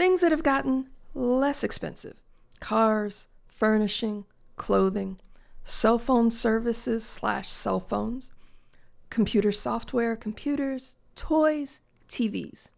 Things 0.00 0.22
that 0.22 0.30
have 0.30 0.42
gotten 0.42 0.88
less 1.14 1.62
expensive 1.62 2.14
cars, 2.58 3.28
furnishing, 3.48 4.24
clothing, 4.56 5.18
cell 5.62 5.98
phone 5.98 6.30
services 6.30 7.04
slash 7.04 7.50
cell 7.50 7.80
phones, 7.80 8.30
computer 9.10 9.52
software, 9.52 10.16
computers, 10.16 10.96
toys, 11.14 11.82
TVs. 12.08 12.70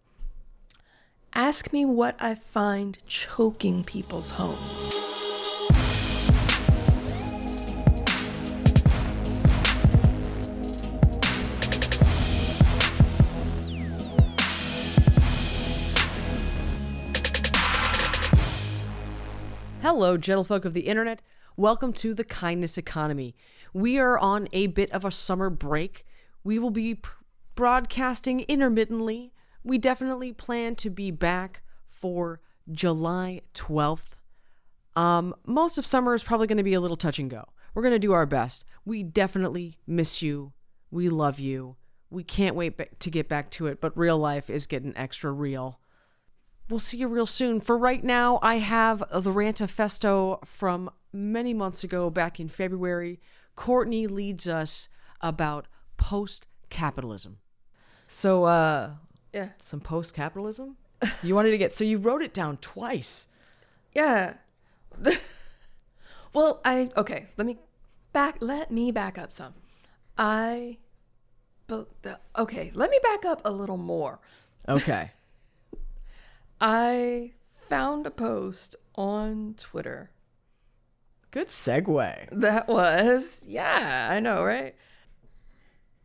Ask 1.33 1.73
me 1.73 1.85
what 1.85 2.17
I 2.19 2.35
find 2.35 2.99
choking 3.07 3.85
people's 3.85 4.31
homes. 4.31 5.02
Hello, 19.83 20.17
gentlefolk 20.17 20.65
of 20.65 20.75
the 20.75 20.83
internet. 20.83 21.23
Welcome 21.57 21.93
to 21.95 22.15
the 22.15 22.23
Kindness 22.23 22.79
Economy. 22.79 23.35
We 23.75 23.99
are 23.99 24.17
on 24.17 24.47
a 24.53 24.69
bit 24.69 24.89
of 24.93 25.05
a 25.05 25.11
summer 25.11 25.51
break. 25.51 26.07
We 26.45 26.57
will 26.61 26.71
be 26.71 27.01
broadcasting 27.57 28.43
intermittently. 28.43 29.33
We 29.65 29.79
definitely 29.79 30.33
plan 30.33 30.77
to 30.77 30.89
be 30.89 31.11
back 31.11 31.63
for 31.89 32.41
July 32.71 33.41
12th. 33.55 34.11
Um, 34.95 35.35
most 35.47 35.79
of 35.79 35.85
summer 35.85 36.15
is 36.15 36.23
probably 36.23 36.47
going 36.47 36.59
to 36.59 36.63
be 36.63 36.75
a 36.75 36.81
little 36.81 36.97
touch 36.97 37.19
and 37.19 37.29
go. 37.29 37.49
We're 37.75 37.83
going 37.83 37.91
to 37.91 37.99
do 37.99 38.13
our 38.13 38.25
best. 38.25 38.65
We 38.85 39.03
definitely 39.03 39.81
miss 39.85 40.23
you. 40.23 40.53
We 40.93 41.09
love 41.09 41.41
you. 41.41 41.75
We 42.09 42.23
can't 42.23 42.55
wait 42.55 43.01
to 43.01 43.11
get 43.11 43.29
back 43.29 43.51
to 43.51 43.67
it, 43.67 43.81
but 43.81 43.99
real 43.99 44.17
life 44.17 44.49
is 44.49 44.69
getting 44.69 44.97
extra 44.97 45.33
real. 45.33 45.81
We'll 46.69 46.79
see 46.79 46.97
you 46.99 47.09
real 47.09 47.27
soon. 47.27 47.61
For 47.61 47.77
right 47.77 48.03
now, 48.03 48.39
I 48.43 48.57
have 48.57 49.01
the 49.11 49.31
Rantafesto 49.33 50.45
from 50.47 50.91
many 51.13 51.53
months 51.53 51.85
ago, 51.85 52.09
back 52.09 52.41
in 52.41 52.49
February. 52.49 53.21
Courtney 53.57 54.07
leads 54.07 54.49
us 54.49 54.89
about 55.21 55.67
post 55.97 56.47
capitalism. 56.71 57.39
So, 58.09 58.45
uh, 58.45 58.93
Yeah. 59.33 59.51
some 59.59 59.81
post 59.81 60.15
capitalism? 60.15 60.77
You 61.23 61.35
wanted 61.35 61.51
to 61.51 61.59
get, 61.59 61.73
so 61.73 61.85
you 61.85 61.99
wrote 61.99 62.23
it 62.23 62.33
down 62.33 62.59
twice. 62.59 63.27
Yeah. 63.95 64.35
well, 66.33 66.61
I 66.65 66.91
okay, 66.97 67.27
let 67.37 67.47
me 67.47 67.59
back 68.13 68.37
let 68.41 68.71
me 68.71 68.91
back 68.93 69.19
up 69.19 69.33
some. 69.33 69.55
I 70.17 70.79
but 71.67 71.89
the, 72.03 72.19
okay, 72.37 72.71
let 72.75 72.91
me 72.91 72.99
back 73.03 73.25
up 73.25 73.41
a 73.45 73.51
little 73.51 73.77
more. 73.79 74.21
Okay. 74.69 75.11
I 76.63 77.33
found 77.69 78.07
a 78.07 78.11
post 78.11 78.77
on 78.95 79.55
Twitter 79.59 80.11
Good 81.33 81.49
segue. 81.49 82.29
that 82.31 82.69
was 82.69 83.45
yeah, 83.49 84.09
I 84.11 84.21
know, 84.21 84.45
right? 84.45 84.75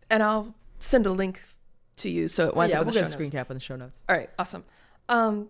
And 0.10 0.24
I'll 0.24 0.56
send 0.80 1.06
a 1.06 1.12
link 1.12 1.42
to 1.98 2.10
you 2.10 2.28
so 2.28 2.48
it 2.48 2.56
winds 2.56 2.74
yeah, 2.74 2.80
up 2.80 2.88
we'll 2.88 2.96
in 2.96 3.02
the 3.02 3.02
get 3.02 3.10
a 3.10 3.12
screen 3.12 3.30
cap 3.30 3.52
in 3.52 3.56
the 3.56 3.62
show 3.62 3.76
notes. 3.76 4.02
All 4.10 4.16
right, 4.16 4.30
awesome. 4.40 4.64
Um, 5.10 5.50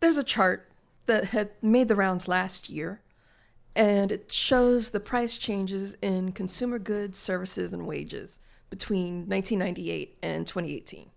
there's 0.00 0.16
a 0.16 0.24
chart 0.24 0.68
that 1.06 1.26
had 1.26 1.50
made 1.62 1.86
the 1.88 1.96
rounds 1.96 2.26
last 2.26 2.68
year, 2.68 3.00
and 3.76 4.10
it 4.10 4.32
shows 4.32 4.90
the 4.90 5.00
price 5.00 5.36
changes 5.36 5.96
in 6.02 6.32
consumer 6.32 6.78
goods, 6.80 7.18
services, 7.18 7.72
and 7.72 7.86
wages 7.86 8.40
between 8.70 9.28
1998 9.28 10.18
and 10.22 10.46
2018. 10.46 11.10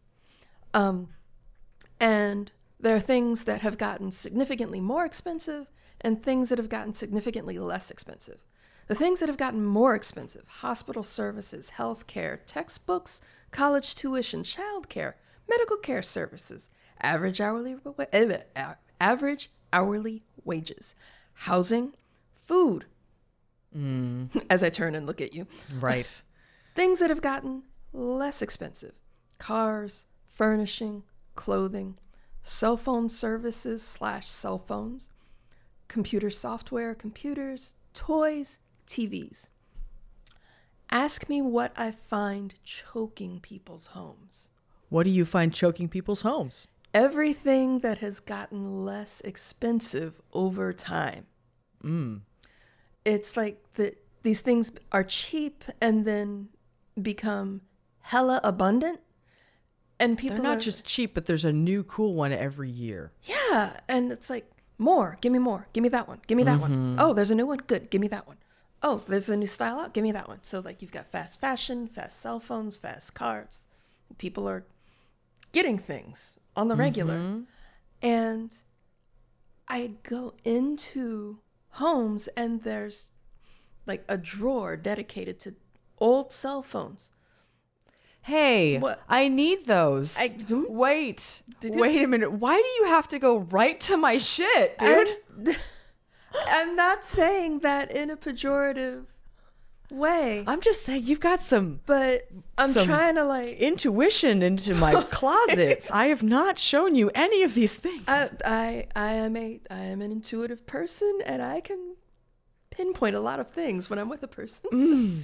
Um, 0.73 1.09
and 1.99 2.51
there 2.81 2.95
are 2.95 2.99
things 3.01 3.43
that 3.45 3.61
have 3.61 3.77
gotten 3.77 4.11
significantly 4.11 4.81
more 4.81 5.05
expensive 5.05 5.67
and 6.01 6.21
things 6.23 6.49
that 6.49 6.57
have 6.57 6.69
gotten 6.69 6.93
significantly 6.93 7.57
less 7.57 7.91
expensive. 7.91 8.43
The 8.87 8.95
things 8.95 9.19
that 9.19 9.29
have 9.29 9.37
gotten 9.37 9.63
more 9.63 9.95
expensive 9.95 10.47
hospital 10.47 11.03
services, 11.03 11.69
health 11.69 12.07
care, 12.07 12.41
textbooks, 12.45 13.21
college 13.51 13.95
tuition, 13.95 14.43
childcare, 14.43 15.13
medical 15.49 15.77
care 15.77 16.01
services, 16.01 16.69
average 17.01 17.39
hourly, 17.39 17.75
eh, 18.11 18.37
eh, 18.55 18.73
average 18.99 19.51
hourly 19.71 20.23
wages, 20.43 20.95
housing, 21.33 21.93
food. 22.33 22.85
As 24.49 24.63
I 24.63 24.69
turn 24.69 24.95
and 24.95 25.05
look 25.05 25.21
at 25.21 25.33
you, 25.33 25.47
Right. 25.79 26.21
things 26.75 26.99
that 26.99 27.09
have 27.09 27.21
gotten 27.21 27.63
less 27.93 28.41
expensive 28.41 28.93
cars, 29.37 30.05
furnishing, 30.27 31.03
clothing, 31.35 31.97
cell 32.43 32.77
phone 32.77 33.09
services 33.09 33.81
slash 33.83 34.27
cell 34.27 34.57
phones, 34.57 35.09
computer 35.87 36.29
software, 36.29 36.95
computers, 36.95 37.75
toys, 37.93 38.59
TVs. 38.87 39.49
Ask 40.89 41.29
me 41.29 41.41
what 41.41 41.71
I 41.77 41.91
find 41.91 42.53
choking 42.63 43.39
people's 43.39 43.87
homes. 43.87 44.49
What 44.89 45.03
do 45.03 45.09
you 45.09 45.23
find 45.23 45.53
choking 45.53 45.87
people's 45.87 46.21
homes? 46.21 46.67
Everything 46.93 47.79
that 47.79 47.99
has 47.99 48.19
gotten 48.19 48.83
less 48.83 49.21
expensive 49.23 50.19
over 50.33 50.73
time. 50.73 51.27
Mm. 51.81 52.21
It's 53.05 53.37
like 53.37 53.63
the, 53.75 53.95
these 54.23 54.41
things 54.41 54.71
are 54.91 55.05
cheap 55.05 55.63
and 55.79 56.03
then 56.03 56.49
become 57.01 57.61
hella 58.01 58.41
abundant. 58.43 58.99
And 60.01 60.17
people 60.17 60.37
They're 60.37 60.43
not 60.43 60.57
are- 60.57 60.61
just 60.61 60.83
cheap, 60.83 61.13
but 61.13 61.27
there's 61.27 61.45
a 61.45 61.53
new 61.53 61.83
cool 61.83 62.15
one 62.15 62.33
every 62.33 62.69
year. 62.69 63.11
Yeah, 63.23 63.79
and 63.87 64.11
it's 64.11 64.29
like 64.31 64.49
more. 64.79 65.17
Give 65.21 65.31
me 65.31 65.37
more. 65.39 65.67
Give 65.73 65.83
me 65.83 65.89
that 65.89 66.07
one. 66.07 66.19
Give 66.25 66.35
me 66.35 66.43
that 66.43 66.59
one. 66.59 66.71
Mm-hmm. 66.71 66.95
Oh, 66.99 67.13
there's 67.13 67.29
a 67.29 67.35
new 67.35 67.45
one. 67.45 67.59
Good. 67.67 67.91
Give 67.91 68.01
me 68.01 68.07
that 68.07 68.27
one. 68.27 68.37
Oh, 68.81 69.03
there's 69.07 69.29
a 69.29 69.37
new 69.37 69.45
style 69.45 69.79
out. 69.79 69.93
Give 69.93 70.01
me 70.03 70.11
that 70.11 70.27
one. 70.27 70.39
So 70.41 70.59
like 70.59 70.81
you've 70.81 70.91
got 70.91 71.11
fast 71.11 71.39
fashion, 71.39 71.87
fast 71.87 72.19
cell 72.19 72.39
phones, 72.39 72.77
fast 72.77 73.13
cars. 73.13 73.65
People 74.17 74.49
are 74.49 74.65
getting 75.51 75.77
things 75.77 76.35
on 76.55 76.67
the 76.67 76.75
regular. 76.75 77.17
Mm-hmm. 77.17 77.41
And 78.01 78.55
I 79.67 79.91
go 80.01 80.33
into 80.43 81.37
homes 81.73 82.27
and 82.35 82.63
there's 82.63 83.09
like 83.85 84.03
a 84.09 84.17
drawer 84.17 84.75
dedicated 84.75 85.39
to 85.41 85.53
old 85.99 86.33
cell 86.33 86.63
phones. 86.63 87.11
Hey, 88.23 88.77
What? 88.77 89.01
I 89.09 89.27
need 89.27 89.65
those. 89.65 90.15
I 90.17 90.27
do- 90.27 90.67
Wait, 90.69 91.41
wait 91.63 92.01
a 92.03 92.07
minute. 92.07 92.31
Why 92.33 92.55
do 92.57 92.67
you 92.83 92.85
have 92.91 93.07
to 93.09 93.19
go 93.19 93.37
right 93.39 93.79
to 93.81 93.97
my 93.97 94.17
shit, 94.19 94.77
dude? 94.79 95.17
I'm, 95.47 95.55
I'm 96.47 96.75
not 96.75 97.03
saying 97.03 97.59
that 97.59 97.91
in 97.91 98.09
a 98.09 98.15
pejorative 98.17 99.05
way, 99.89 100.43
I'm 100.47 100.61
just 100.61 100.83
saying 100.83 101.03
you've 101.03 101.19
got 101.19 101.43
some 101.43 101.81
but 101.85 102.27
I'm 102.57 102.71
some 102.71 102.87
trying 102.87 103.15
to 103.15 103.23
like. 103.25 103.57
intuition 103.57 104.41
into 104.41 104.73
my 104.73 104.93
closets. 105.11 105.91
I 105.91 106.05
have 106.05 106.23
not 106.23 106.57
shown 106.59 106.95
you 106.95 107.11
any 107.13 107.43
of 107.43 107.55
these 107.55 107.73
things. 107.75 108.05
I, 108.07 108.29
I 108.45 108.87
I 108.95 109.11
am 109.15 109.35
a 109.35 109.59
I 109.69 109.79
am 109.79 110.01
an 110.01 110.11
intuitive 110.13 110.65
person, 110.65 111.19
and 111.25 111.41
I 111.41 111.59
can 111.59 111.95
pinpoint 112.71 113.15
a 113.15 113.19
lot 113.19 113.39
of 113.39 113.49
things 113.51 113.89
when 113.89 113.99
I'm 113.99 114.09
with 114.09 114.23
a 114.23 114.27
person. 114.27 114.65
Mm. 114.71 115.21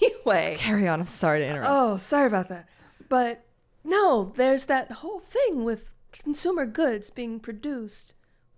anyway, 0.00 0.56
Carry 0.58 0.86
on. 0.88 1.00
I'm 1.00 1.06
sorry 1.06 1.40
to 1.40 1.46
interrupt. 1.48 1.68
oh, 1.70 1.96
sorry 1.96 2.26
about 2.26 2.48
that, 2.48 2.68
but 3.08 3.44
no, 3.82 4.32
there's 4.36 4.64
that 4.66 4.90
whole 4.90 5.20
thing 5.20 5.64
with 5.64 5.90
consumer 6.12 6.64
goods 6.66 7.10
being 7.10 7.40
produced 7.40 8.14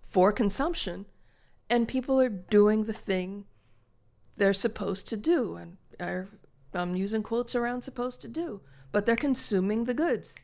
for 0.07 0.31
consumption, 0.31 1.05
and 1.69 1.87
people 1.87 2.19
are 2.21 2.29
doing 2.29 2.85
the 2.85 2.93
thing 2.93 3.45
they're 4.37 4.53
supposed 4.53 5.07
to 5.07 5.17
do, 5.17 5.55
and 5.55 5.77
are 5.99 6.27
I'm 6.73 6.95
using 6.95 7.23
quotes 7.23 7.55
around 7.55 7.81
supposed 7.81 8.21
to 8.21 8.27
do, 8.27 8.61
but 8.91 9.05
they're 9.05 9.15
consuming 9.15 9.85
the 9.85 9.93
goods. 9.93 10.35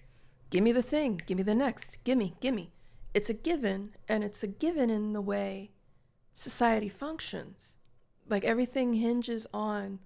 Give 0.49 0.63
me 0.63 0.71
the 0.71 0.81
thing, 0.81 1.21
give 1.25 1.37
me 1.37 1.43
the 1.43 1.55
next, 1.55 1.97
gimme, 2.03 2.35
gimme. 2.41 2.73
It's 3.13 3.29
a 3.29 3.33
given, 3.33 3.91
and 4.09 4.23
it's 4.23 4.43
a 4.43 4.47
given 4.47 4.89
in 4.89 5.13
the 5.13 5.21
way 5.21 5.71
society 6.33 6.89
functions. 6.89 7.77
Like 8.29 8.43
everything 8.43 8.93
hinges 8.93 9.47
on 9.53 9.99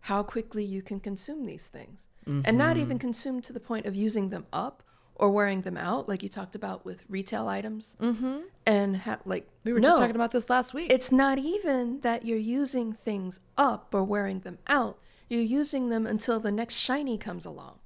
how 0.00 0.22
quickly 0.22 0.64
you 0.64 0.82
can 0.82 1.00
consume 1.00 1.46
these 1.46 1.66
things, 1.66 2.08
and 2.26 2.58
not 2.58 2.76
even 2.76 2.98
consume 2.98 3.40
to 3.42 3.52
the 3.52 3.60
point 3.60 3.86
of 3.86 3.94
using 3.94 4.28
them 4.30 4.46
up 4.52 4.82
or 5.16 5.30
wearing 5.30 5.62
them 5.62 5.76
out, 5.76 6.08
like 6.08 6.22
you 6.22 6.28
talked 6.28 6.54
about 6.54 6.84
with 6.84 6.98
retail 7.08 7.48
items. 7.48 7.96
Mm-hmm. 8.00 8.38
And 8.66 8.96
ha- 8.96 9.20
like 9.24 9.48
we 9.64 9.72
were 9.72 9.80
no. 9.80 9.88
just 9.88 9.98
talking 9.98 10.16
about 10.16 10.32
this 10.32 10.50
last 10.50 10.74
week. 10.74 10.90
It's 10.90 11.12
not 11.12 11.38
even 11.38 12.00
that 12.00 12.24
you're 12.24 12.36
using 12.36 12.92
things 12.92 13.40
up 13.56 13.94
or 13.94 14.04
wearing 14.04 14.40
them 14.40 14.58
out. 14.66 14.98
You're 15.28 15.40
using 15.40 15.88
them 15.88 16.06
until 16.06 16.40
the 16.40 16.52
next 16.52 16.74
shiny 16.74 17.16
comes 17.16 17.46
along. 17.46 17.78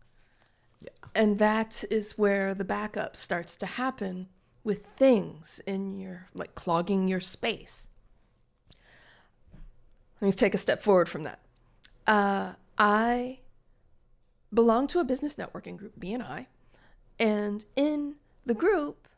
Yeah. 0.81 0.91
And 1.15 1.39
that 1.39 1.85
is 1.91 2.17
where 2.17 2.55
the 2.55 2.65
backup 2.65 3.17
starts 3.17 3.57
to 3.59 3.67
happen 3.67 4.29
with 4.69 4.85
things 4.85 5.63
in 5.67 5.99
your, 5.99 6.29
like 6.35 6.55
clogging 6.55 7.09
your 7.09 7.21
space. 7.21 7.89
Let 10.21 10.27
me 10.27 10.33
take 10.33 10.53
a 10.53 10.59
step 10.59 10.83
forward 10.83 11.09
from 11.09 11.23
that. 11.23 11.39
Uh, 12.07 12.53
I 12.77 13.39
belong 14.53 14.87
to 14.89 14.99
a 14.99 15.05
business 15.05 15.37
networking 15.37 15.79
group, 15.79 15.99
BNI, 15.99 16.49
and 17.19 17.65
in 17.77 18.17
the 18.45 18.53
group, 18.53 19.09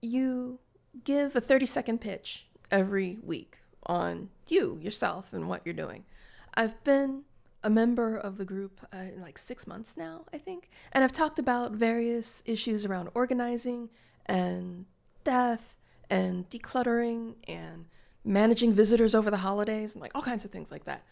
you 0.00 0.60
give 1.04 1.36
a 1.36 1.42
30 1.42 1.66
second 1.66 2.00
pitch 2.00 2.46
every 2.70 3.18
week 3.22 3.58
on 3.84 4.30
you, 4.48 4.78
yourself, 4.80 5.34
and 5.34 5.46
what 5.46 5.60
you're 5.66 5.74
doing. 5.74 6.06
I've 6.54 6.82
been 6.84 7.24
a 7.62 7.68
member 7.68 8.16
of 8.16 8.38
the 8.38 8.46
group 8.46 8.80
uh, 8.94 9.12
in 9.14 9.20
like 9.20 9.36
six 9.36 9.66
months 9.66 9.94
now, 9.98 10.24
I 10.32 10.38
think, 10.38 10.70
and 10.92 11.04
I've 11.04 11.12
talked 11.12 11.38
about 11.38 11.72
various 11.72 12.42
issues 12.46 12.86
around 12.86 13.10
organizing 13.12 13.90
and 14.26 14.86
death 15.24 15.76
and 16.10 16.48
decluttering 16.50 17.34
and 17.48 17.86
managing 18.24 18.72
visitors 18.72 19.14
over 19.14 19.30
the 19.30 19.38
holidays 19.38 19.94
and 19.94 20.02
like 20.02 20.12
all 20.14 20.22
kinds 20.22 20.44
of 20.44 20.50
things 20.50 20.70
like 20.70 20.84
that. 20.84 21.04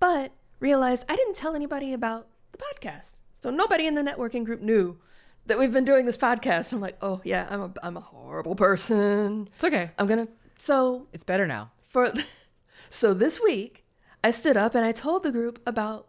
But 0.00 0.32
realized 0.60 1.04
I 1.08 1.16
didn't 1.16 1.36
tell 1.36 1.54
anybody 1.54 1.92
about 1.92 2.28
the 2.52 2.58
podcast. 2.58 3.20
So 3.32 3.50
nobody 3.50 3.86
in 3.86 3.94
the 3.94 4.02
networking 4.02 4.44
group 4.44 4.60
knew 4.60 4.98
that 5.46 5.58
we've 5.58 5.72
been 5.72 5.84
doing 5.84 6.06
this 6.06 6.16
podcast. 6.16 6.72
I'm 6.72 6.80
like, 6.80 6.96
oh 7.02 7.20
yeah, 7.24 7.46
I'm 7.50 7.62
a 7.62 7.72
I'm 7.82 7.96
a 7.96 8.00
horrible 8.00 8.54
person. 8.54 9.48
It's 9.54 9.64
okay. 9.64 9.90
I'm 9.98 10.06
gonna 10.06 10.28
so 10.56 11.08
It's 11.12 11.24
better 11.24 11.46
now. 11.46 11.72
for 11.88 12.12
so 12.88 13.14
this 13.14 13.40
week 13.42 13.84
I 14.22 14.30
stood 14.30 14.56
up 14.56 14.74
and 14.74 14.84
I 14.84 14.92
told 14.92 15.22
the 15.24 15.32
group 15.32 15.60
about 15.66 16.08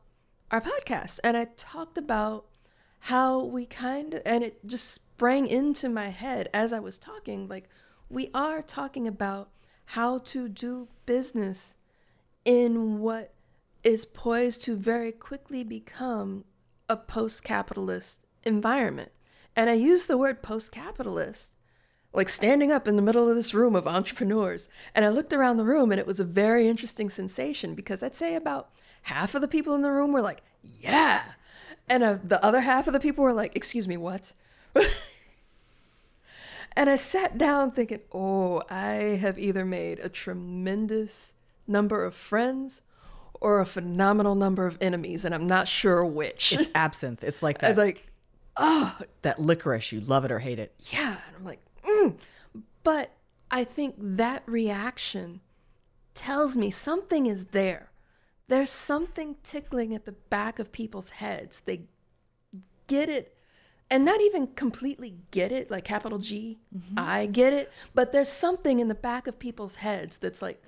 our 0.52 0.62
podcast 0.62 1.20
and 1.24 1.36
I 1.36 1.46
talked 1.56 1.98
about 1.98 2.46
how 3.08 3.44
we 3.44 3.66
kind 3.66 4.14
of 4.14 4.22
and 4.26 4.46
it 4.46 4.66
just 4.66 4.90
sprang 4.90 5.46
into 5.46 5.90
my 5.90 6.08
head 6.08 6.48
as 6.54 6.72
I 6.72 6.80
was 6.80 6.98
talking 6.98 7.50
like 7.50 7.68
we 8.10 8.30
are 8.34 8.62
talking 8.62 9.10
about 9.10 9.50
how 9.88 10.20
to 10.20 10.48
do 10.48 10.88
business 11.06 11.76
in 12.46 13.00
what 13.00 13.34
is 13.84 14.06
poised 14.06 14.62
to 14.62 14.78
very 14.78 15.12
quickly 15.12 15.66
become 15.66 16.46
a 16.88 16.96
post-capitalist 16.96 18.26
environment. 18.44 19.12
And 19.54 19.70
I 19.70 19.74
use 19.74 20.06
the 20.06 20.18
word 20.18 20.42
post-capitalist 20.42 21.52
like 22.14 22.30
standing 22.30 22.72
up 22.72 22.88
in 22.88 22.96
the 22.96 23.02
middle 23.02 23.28
of 23.28 23.36
this 23.36 23.54
room 23.54 23.76
of 23.76 23.86
entrepreneurs. 23.86 24.70
And 24.96 25.04
I 25.04 25.10
looked 25.10 25.34
around 25.34 25.58
the 25.58 25.66
room 25.66 25.92
and 25.92 26.00
it 26.00 26.08
was 26.08 26.22
a 26.22 26.26
very 26.26 26.70
interesting 26.70 27.10
sensation 27.10 27.76
because 27.76 28.02
I'd 28.02 28.16
say 28.16 28.36
about 28.36 28.70
half 29.02 29.36
of 29.36 29.42
the 29.42 29.48
people 29.50 29.76
in 29.76 29.82
the 29.82 29.92
room 29.92 30.14
were 30.14 30.22
like, 30.22 30.42
yeah. 30.62 31.24
And 31.94 32.04
uh, 32.04 32.18
the 32.24 32.44
other 32.44 32.62
half 32.62 32.88
of 32.88 32.94
the 32.94 33.00
people 33.00 33.24
were 33.24 33.34
like, 33.34 33.56
excuse 33.56 33.88
me, 33.88 33.98
what? 33.98 34.34
and 36.75 36.90
I 36.90 36.95
sat 36.95 37.38
down 37.38 37.69
thinking, 37.69 38.00
oh, 38.12 38.63
I 38.68 39.19
have 39.22 39.38
either 39.38 39.63
made 39.63 40.00
a 40.00 40.10
tremendous 40.10 41.36
number 41.68 42.04
of 42.04 42.16
friends 42.16 42.81
or 43.40 43.60
a 43.60 43.66
phenomenal 43.68 44.34
number 44.34 44.66
of 44.66 44.80
enemies, 44.81 45.24
and 45.24 45.36
I'm 45.36 45.45
not 45.45 45.68
sure 45.68 46.04
which. 46.04 46.51
It's 46.51 46.72
absinthe. 46.74 47.24
It's 47.24 47.44
like 47.44 47.57
I'm 47.63 47.75
that 47.75 47.81
like, 47.81 48.07
oh, 48.57 48.98
that 49.22 49.39
licorice. 49.39 49.92
You 49.92 50.00
love 50.01 50.25
it 50.25 50.31
or 50.31 50.39
hate 50.39 50.57
it. 50.57 50.74
yeah. 50.92 51.18
And 51.28 51.36
I'm 51.38 51.46
like, 51.46 51.60
mm. 51.84 52.16
but 52.84 53.12
I 53.51 53.66
think 53.66 53.94
that 54.00 54.42
reaction 54.48 55.42
tells 56.16 56.57
me 56.57 56.72
something 56.72 57.28
is 57.28 57.46
there. 57.51 57.92
There's 58.48 58.72
something 58.72 59.36
tickling 59.44 59.94
at 59.95 60.06
the 60.06 60.12
back 60.12 60.60
of 60.60 60.72
people's 60.72 61.10
heads. 61.10 61.62
They 61.66 61.84
get 62.88 63.10
it 63.10 63.36
and 63.90 64.04
not 64.04 64.22
even 64.22 64.48
completely 64.48 65.16
get 65.31 65.51
it, 65.51 65.69
like 65.69 65.84
capital 65.84 66.18
G, 66.18 66.57
I 66.98 67.25
get 67.28 67.54
it, 67.54 67.72
but 67.94 68.12
there's 68.12 68.30
something 68.30 68.80
in 68.80 68.88
the 68.88 68.95
back 68.95 69.28
of 69.28 69.38
people's 69.40 69.75
heads 69.75 70.18
that's 70.18 70.42
like, 70.42 70.62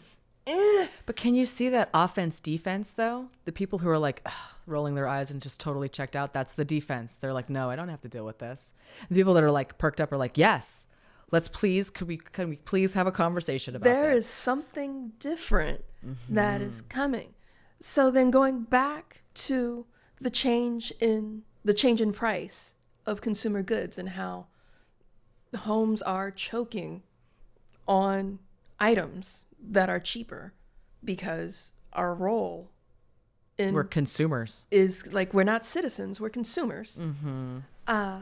eh. 0.47 0.87
But 1.05 1.15
can 1.15 1.33
you 1.33 1.45
see 1.45 1.69
that 1.69 1.89
offense 1.93 2.39
defense 2.39 2.91
though? 2.91 3.29
The 3.45 3.51
people 3.51 3.79
who 3.79 3.89
are 3.89 3.97
like 3.97 4.21
"Ugh," 4.25 4.33
rolling 4.67 4.95
their 4.95 5.07
eyes 5.07 5.31
and 5.31 5.41
just 5.41 5.59
totally 5.59 5.89
checked 5.89 6.15
out, 6.15 6.33
that's 6.33 6.53
the 6.53 6.65
defense. 6.65 7.15
They're 7.15 7.33
like, 7.33 7.49
"No, 7.49 7.69
I 7.69 7.75
don't 7.75 7.89
have 7.89 8.01
to 8.01 8.09
deal 8.09 8.25
with 8.25 8.39
this." 8.39 8.73
The 9.09 9.15
people 9.15 9.33
that 9.33 9.43
are 9.43 9.51
like 9.51 9.77
perked 9.77 9.99
up 9.99 10.11
are 10.11 10.17
like, 10.17 10.37
"Yes. 10.37 10.87
Let's 11.31 11.47
please 11.47 11.89
could 11.89 12.07
we 12.07 12.17
can 12.17 12.49
we 12.49 12.57
please 12.57 12.93
have 12.93 13.07
a 13.07 13.11
conversation 13.11 13.75
about 13.75 13.85
There 13.85 14.13
this?" 14.13 14.25
is 14.25 14.29
something 14.29 15.13
different 15.19 15.83
that 16.29 16.61
is 16.61 16.81
coming. 16.81 17.33
So 17.79 18.09
then 18.11 18.31
going 18.31 18.63
back 18.63 19.21
to 19.35 19.85
the 20.19 20.29
change 20.29 20.91
in 20.99 21.43
the 21.63 21.73
change 21.73 21.99
in 22.01 22.13
price 22.13 22.75
of 23.05 23.21
consumer 23.21 23.61
goods 23.63 23.97
and 23.97 24.09
how 24.09 24.47
homes 25.55 26.01
are 26.01 26.31
choking 26.31 27.03
on 27.87 28.39
items 28.79 29.43
that 29.61 29.89
are 29.89 29.99
cheaper 29.99 30.53
because 31.03 31.71
our 31.93 32.13
role 32.13 32.71
in 33.57 33.73
We're 33.73 33.83
consumers. 33.83 34.65
is 34.71 35.11
like 35.13 35.33
we're 35.33 35.43
not 35.43 35.65
citizens, 35.65 36.19
we're 36.19 36.29
consumers. 36.29 36.99
Uh 37.87 38.21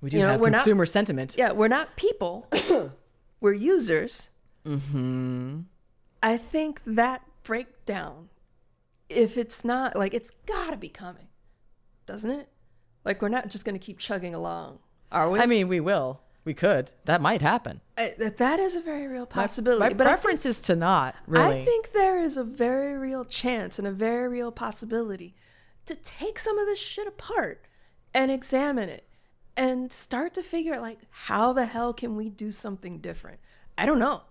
We 0.00 0.10
do 0.10 0.16
You 0.16 0.22
know, 0.24 0.30
have 0.30 0.40
we're 0.40 0.50
not- 0.50 0.58
consumer 0.58 0.86
sentiment. 0.86 1.34
yeah, 1.38 1.52
we're 1.52 1.68
not 1.68 1.96
people. 1.96 2.48
we're 3.40 3.52
users. 3.52 4.30
Mm-hmm. 4.66 5.60
I 6.22 6.36
think 6.36 6.80
that 6.86 7.22
breakdown, 7.44 8.28
if 9.10 9.36
it's 9.36 9.64
not 9.64 9.96
like 9.96 10.14
it's 10.14 10.30
gotta 10.46 10.76
be 10.76 10.88
coming, 10.88 11.28
doesn't 12.06 12.30
it? 12.30 12.48
Like 13.04 13.20
we're 13.22 13.28
not 13.28 13.48
just 13.48 13.64
gonna 13.64 13.78
keep 13.78 13.98
chugging 13.98 14.34
along, 14.34 14.78
are 15.10 15.30
we? 15.30 15.40
I 15.40 15.46
mean, 15.46 15.68
we 15.68 15.80
will. 15.80 16.20
We 16.44 16.54
could. 16.54 16.90
That 17.04 17.20
might 17.20 17.42
happen. 17.42 17.80
I- 17.98 18.14
that 18.18 18.38
that 18.38 18.58
is 18.60 18.74
a 18.74 18.80
very 18.80 19.06
real 19.06 19.26
possibility. 19.26 19.80
My, 19.80 19.92
but 19.92 20.06
I 20.06 20.10
preference 20.10 20.46
is 20.46 20.60
to 20.60 20.76
not 20.76 21.14
really. 21.26 21.62
I 21.62 21.64
think 21.64 21.92
there 21.92 22.18
is 22.20 22.36
a 22.38 22.44
very 22.44 22.96
real 22.96 23.24
chance 23.24 23.78
and 23.78 23.86
a 23.86 23.92
very 23.92 24.26
real 24.28 24.50
possibility 24.50 25.34
to 25.86 25.94
take 25.94 26.38
some 26.38 26.58
of 26.58 26.66
this 26.66 26.78
shit 26.78 27.06
apart 27.06 27.66
and 28.14 28.30
examine 28.30 28.88
it 28.88 29.06
and 29.56 29.92
start 29.92 30.32
to 30.34 30.42
figure 30.42 30.74
out 30.74 30.80
like 30.82 31.00
how 31.10 31.52
the 31.52 31.66
hell 31.66 31.92
can 31.92 32.16
we 32.16 32.28
do 32.30 32.50
something 32.50 32.98
different? 32.98 33.40
I 33.76 33.84
don't 33.86 33.98
know. 33.98 34.22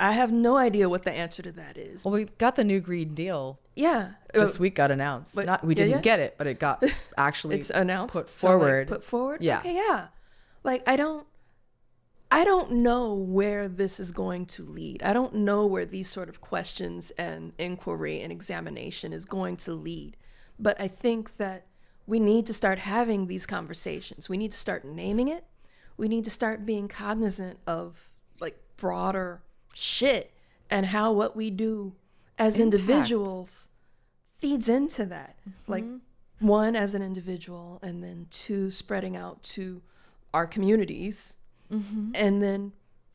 I 0.00 0.12
have 0.12 0.32
no 0.32 0.56
idea 0.56 0.88
what 0.88 1.02
the 1.04 1.12
answer 1.12 1.42
to 1.42 1.52
that 1.52 1.76
is. 1.76 2.04
well, 2.04 2.12
we 2.14 2.24
got 2.38 2.56
the 2.56 2.64
new 2.64 2.80
Green 2.80 3.14
Deal 3.14 3.58
Yeah. 3.76 4.12
this 4.34 4.56
Uh, 4.56 4.58
week. 4.60 4.74
Got 4.74 4.90
announced. 4.90 5.34
but- 5.36 5.46
Not 5.46 5.64
we 5.64 5.74
didn't 5.74 5.90
yeah. 5.90 6.00
get 6.00 6.20
it, 6.20 6.34
but 6.38 6.46
it 6.46 6.58
got 6.58 6.82
actually 7.18 7.56
it's 7.56 7.70
announced 7.70 8.12
put 8.12 8.28
so, 8.30 8.48
like, 8.48 8.58
forward. 8.58 8.88
put 8.88 9.04
forward 9.04 9.42
Yeah. 9.42 9.58
okay 9.60 9.74
yeah 9.74 10.08
like 10.64 10.82
i 10.86 10.94
don't 10.96 11.26
i 12.30 12.44
don't 12.44 12.70
know 12.70 13.14
where 13.14 13.66
this 13.68 13.98
is 13.98 14.12
going 14.12 14.46
to 14.46 14.64
lead 14.64 15.02
i 15.02 15.12
don't 15.12 15.34
know 15.34 15.64
where 15.66 15.86
these 15.86 16.08
sort 16.08 16.28
of 16.28 16.40
questions 16.40 17.10
and 17.12 17.52
inquiry 17.58 18.20
and 18.20 18.30
examination 18.32 19.12
is 19.12 19.24
going 19.24 19.56
to 19.56 19.72
lead 19.72 20.16
but 20.58 20.78
i 20.80 20.86
think 20.88 21.36
that 21.38 21.66
we 22.06 22.20
need 22.20 22.44
to 22.46 22.52
start 22.54 22.78
having 22.78 23.26
these 23.26 23.46
conversations 23.46 24.28
we 24.28 24.36
need 24.36 24.50
to 24.50 24.56
start 24.58 24.84
naming 24.84 25.28
it 25.28 25.44
we 25.96 26.08
need 26.08 26.24
to 26.24 26.30
start 26.30 26.64
being 26.66 26.86
cognizant 26.88 27.58
of 27.66 28.08
like 28.40 28.58
broader 28.76 29.40
shit 29.74 30.32
and 30.70 30.86
how 30.86 31.12
what 31.12 31.34
we 31.36 31.50
do 31.50 31.92
as 32.38 32.58
Impact. 32.58 32.74
individuals 32.82 33.68
feeds 34.38 34.68
into 34.68 35.04
that 35.06 35.36
like 35.66 35.84
Mm-hmm. 35.84 36.46
one 36.48 36.74
as 36.76 36.94
an 36.94 37.02
individual 37.02 37.78
and 37.82 38.02
then 38.02 38.26
two 38.30 38.70
spreading 38.70 39.16
out 39.16 39.42
to 39.42 39.82
our 40.32 40.46
communities 40.46 41.34
Mm-hmm. 41.70 42.10
and 42.14 42.42
then 42.42 42.72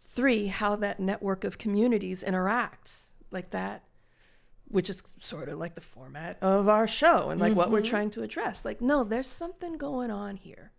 three 0.07 0.47
how 0.47 0.75
that 0.77 0.99
network 0.99 1.43
of 1.43 1.57
communities 1.57 2.23
interacts 2.25 3.09
like 3.31 3.49
that 3.49 3.83
which 4.67 4.89
is 4.89 5.03
sort 5.19 5.49
of 5.49 5.59
like 5.59 5.75
the 5.75 5.81
format 5.81 6.37
of 6.41 6.67
our 6.69 6.87
show 6.87 7.29
and 7.31 7.39
like 7.41 7.53
what 7.55 7.69
we're 7.69 7.79
Mm-hmm. 7.81 7.89
trying 7.89 8.09
to 8.11 8.23
address 8.23 8.63
like 8.63 8.79
no 8.81 9.03
there's 9.03 9.27
something 9.27 9.77
going 9.77 10.09
on 10.11 10.37
here 10.37 10.71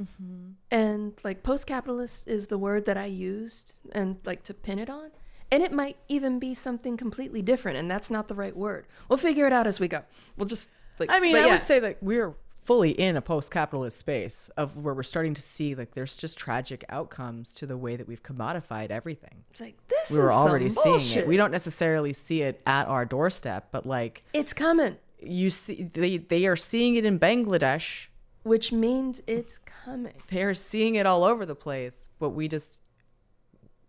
Mm-hmm. 0.00 0.50
and 0.72 1.12
like 1.22 1.44
post-capitalist 1.44 2.26
is 2.26 2.48
the 2.48 2.58
word 2.58 2.84
that 2.86 2.96
i 2.96 3.06
used 3.06 3.74
and 3.92 4.16
like 4.24 4.42
to 4.42 4.52
pin 4.52 4.80
it 4.80 4.90
on 4.90 5.10
and 5.52 5.62
it 5.62 5.70
might 5.70 5.96
even 6.08 6.40
be 6.40 6.52
something 6.52 6.96
completely 6.96 7.42
different 7.42 7.78
and 7.78 7.88
that's 7.88 8.10
not 8.10 8.26
the 8.26 8.34
right 8.34 8.56
word 8.56 8.86
we'll 9.08 9.18
figure 9.18 9.46
it 9.46 9.52
out 9.52 9.68
as 9.68 9.78
we 9.78 9.86
go 9.86 10.02
we'll 10.36 10.48
just 10.48 10.68
like 10.98 11.10
I 11.10 11.20
mean, 11.20 11.36
I 11.36 11.46
yeah. 11.46 11.52
would 11.52 11.62
say 11.62 11.78
that 11.80 12.02
we're 12.02 12.34
fully 12.62 12.90
in 12.90 13.16
a 13.16 13.20
post-capitalist 13.20 13.98
space 13.98 14.50
of 14.56 14.76
where 14.76 14.94
we're 14.94 15.02
starting 15.02 15.34
to 15.34 15.42
see 15.42 15.74
like 15.74 15.92
there's 15.92 16.16
just 16.16 16.38
tragic 16.38 16.84
outcomes 16.88 17.52
to 17.52 17.66
the 17.66 17.76
way 17.76 17.94
that 17.94 18.08
we've 18.08 18.22
commodified 18.22 18.90
everything. 18.90 19.44
it's 19.50 19.60
like 19.60 19.76
this 19.88 20.10
We 20.10 20.18
were 20.18 20.32
already 20.32 20.70
seeing 20.70 20.96
bullshit. 20.96 21.16
it. 21.18 21.28
We 21.28 21.36
don't 21.36 21.50
necessarily 21.50 22.14
see 22.14 22.42
it 22.42 22.62
at 22.66 22.88
our 22.88 23.04
doorstep, 23.04 23.68
but 23.70 23.86
like 23.86 24.24
it's 24.32 24.52
coming 24.52 24.96
you 25.20 25.50
see 25.50 25.90
they 25.92 26.18
they 26.18 26.46
are 26.46 26.56
seeing 26.56 26.96
it 26.96 27.04
in 27.04 27.18
Bangladesh. 27.18 28.06
Which 28.44 28.70
means 28.70 29.20
it's 29.26 29.58
coming 29.58 30.14
They 30.30 30.42
are 30.44 30.54
seeing 30.54 30.94
it 30.94 31.06
all 31.06 31.24
over 31.24 31.44
the 31.44 31.56
place, 31.56 32.06
but 32.20 32.30
we 32.30 32.46
just 32.46 32.78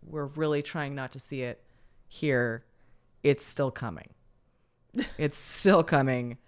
we're 0.04 0.26
really 0.26 0.62
trying 0.62 0.94
not 0.94 1.12
to 1.12 1.18
see 1.18 1.42
it 1.42 1.62
here. 2.08 2.64
It's 3.22 3.44
still 3.44 3.70
coming. 3.70 4.10
It's 5.18 5.36
still 5.36 5.82
coming. 5.84 6.38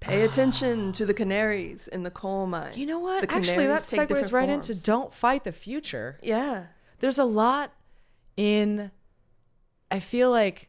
pay 0.00 0.22
attention 0.22 0.92
to 0.92 1.06
the 1.06 1.14
canaries 1.14 1.86
in 1.88 2.02
the 2.02 2.10
coal 2.10 2.46
mine 2.46 2.72
You 2.74 2.86
know 2.86 2.98
what? 2.98 3.30
Actually, 3.32 3.66
that 3.68 3.82
segues 3.82 4.32
right 4.32 4.48
into 4.48 4.74
don't 4.74 5.14
fight 5.14 5.44
the 5.44 5.52
future. 5.52 6.18
yeah 6.22 6.66
There's 7.00 7.18
a 7.18 7.24
lot 7.24 7.72
in. 8.36 8.90
I 9.90 10.00
feel 10.00 10.30
like 10.30 10.68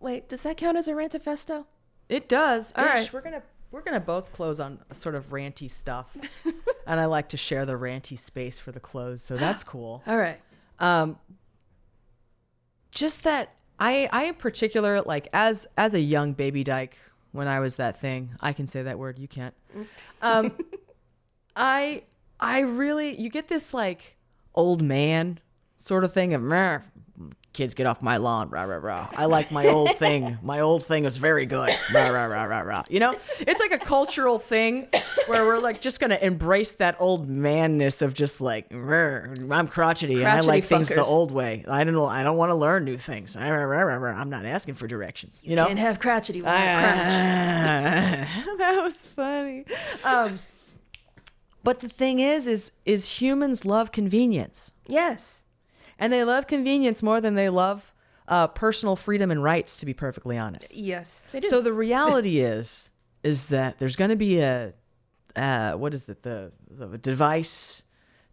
wait 0.00 0.28
does 0.28 0.42
that 0.42 0.56
count 0.56 0.76
as 0.76 0.86
a 0.86 0.92
rantifesto 0.92 1.64
it 2.08 2.28
does. 2.28 2.72
All 2.76 2.84
Ish, 2.84 2.90
right, 2.90 3.12
we're 3.12 3.18
we're 3.18 3.24
gonna 3.24 3.42
We're 3.70 3.82
gonna 3.82 4.00
both 4.00 4.32
close 4.32 4.60
on 4.60 4.78
sort 4.92 5.14
of 5.14 5.30
ranty 5.30 5.70
stuff, 5.72 6.16
and 6.86 7.00
I 7.00 7.04
like 7.04 7.28
to 7.30 7.36
share 7.36 7.66
the 7.66 7.74
ranty 7.74 8.18
space 8.18 8.58
for 8.58 8.72
the 8.72 8.80
close, 8.80 9.22
so 9.22 9.36
that's 9.36 9.62
cool. 9.64 10.02
All 10.06 10.16
right. 10.16 10.40
Um, 10.78 11.18
just 12.90 13.24
that 13.24 13.54
I 13.78 14.08
I 14.12 14.24
in 14.24 14.34
particular 14.34 15.00
like 15.02 15.28
as 15.32 15.66
as 15.76 15.94
a 15.94 16.00
young 16.00 16.32
baby 16.32 16.64
dyke 16.64 16.96
when 17.32 17.46
I 17.46 17.60
was 17.60 17.76
that 17.76 18.00
thing 18.00 18.30
I 18.40 18.52
can 18.52 18.66
say 18.66 18.82
that 18.82 18.98
word 18.98 19.18
you 19.18 19.28
can't. 19.28 19.54
Um, 20.22 20.52
I 21.56 22.04
I 22.40 22.60
really 22.60 23.20
you 23.20 23.28
get 23.30 23.48
this 23.48 23.74
like 23.74 24.16
old 24.54 24.82
man 24.82 25.40
sort 25.76 26.04
of 26.04 26.12
thing 26.12 26.34
of 26.34 26.42
"Meh, 26.42 26.80
kids 27.52 27.74
get 27.74 27.86
off 27.86 28.02
my 28.02 28.18
lawn 28.18 28.50
rah 28.50 28.62
rah 28.62 28.76
rah. 28.76 29.08
I 29.16 29.24
like 29.24 29.50
my 29.50 29.66
old 29.66 29.96
thing. 29.96 30.38
My 30.42 30.60
old 30.60 30.84
thing 30.86 31.04
is 31.04 31.16
very 31.16 31.44
good. 31.44 31.74
Rah 31.92 32.08
rah 32.08 32.26
rah 32.26 32.44
rah 32.44 32.60
rah. 32.60 32.82
You 32.88 33.00
know, 33.00 33.16
it's 33.40 33.60
like 33.60 33.72
a 33.72 33.78
cultural 33.78 34.38
thing 34.38 34.86
where 35.26 35.44
we're 35.44 35.58
like 35.58 35.80
just 35.80 35.98
gonna 35.98 36.18
embrace 36.20 36.74
that 36.74 36.96
old 37.00 37.28
manness 37.28 38.00
of 38.00 38.14
just 38.14 38.40
like 38.40 38.72
I'm 38.72 39.68
crotchety, 39.68 40.14
and 40.14 40.26
I 40.26 40.30
Crotchety 40.34 40.46
like 40.46 40.64
things 40.64 40.88
the 40.88 41.04
old 41.04 41.32
way. 41.32 41.64
I 41.68 41.84
don't 41.84 41.94
know. 41.94 42.06
I 42.06 42.22
don't 42.22 42.36
want 42.36 42.50
to 42.50 42.54
learn 42.54 42.84
new 42.84 42.96
things. 42.96 43.34
Rah, 43.36 43.48
rah, 43.48 43.80
rah, 43.80 43.94
rah. 43.94 44.16
I'm 44.16 44.30
not 44.30 44.44
asking 44.44 44.74
for 44.74 44.86
directions. 44.86 45.40
You, 45.44 45.56
know. 45.56 45.66
Can't 45.66 45.78
have 45.78 45.98
crotchety 45.98 46.40
without 46.40 46.54
crunch. 46.54 46.98
that 48.58 48.80
was 48.82 49.04
funny. 49.04 49.64
Um, 50.04 50.38
but 51.64 51.80
the 51.80 51.88
thing 51.88 52.20
is, 52.20 52.46
is 52.46 52.72
is 52.84 53.20
humans 53.20 53.64
love 53.64 53.90
convenience, 53.90 54.70
Yes. 54.86 55.42
And 55.98 56.12
they 56.12 56.24
love 56.24 56.46
convenience 56.46 57.02
more 57.02 57.20
than 57.20 57.34
they 57.34 57.48
love 57.48 57.92
uh, 58.28 58.46
personal 58.48 58.96
freedom 58.96 59.30
and 59.30 59.42
rights. 59.42 59.76
To 59.78 59.86
be 59.86 59.94
perfectly 59.94 60.38
honest. 60.38 60.76
Yes. 60.76 61.24
They 61.32 61.40
do. 61.40 61.48
So 61.48 61.60
the 61.60 61.72
reality 61.72 62.40
is, 62.40 62.90
is 63.22 63.46
that 63.48 63.78
there's 63.78 63.96
going 63.96 64.10
to 64.10 64.16
be 64.16 64.40
a, 64.40 64.74
uh, 65.34 65.72
what 65.72 65.94
is 65.94 66.08
it, 66.08 66.22
the, 66.22 66.52
the 66.70 66.98
device 66.98 67.82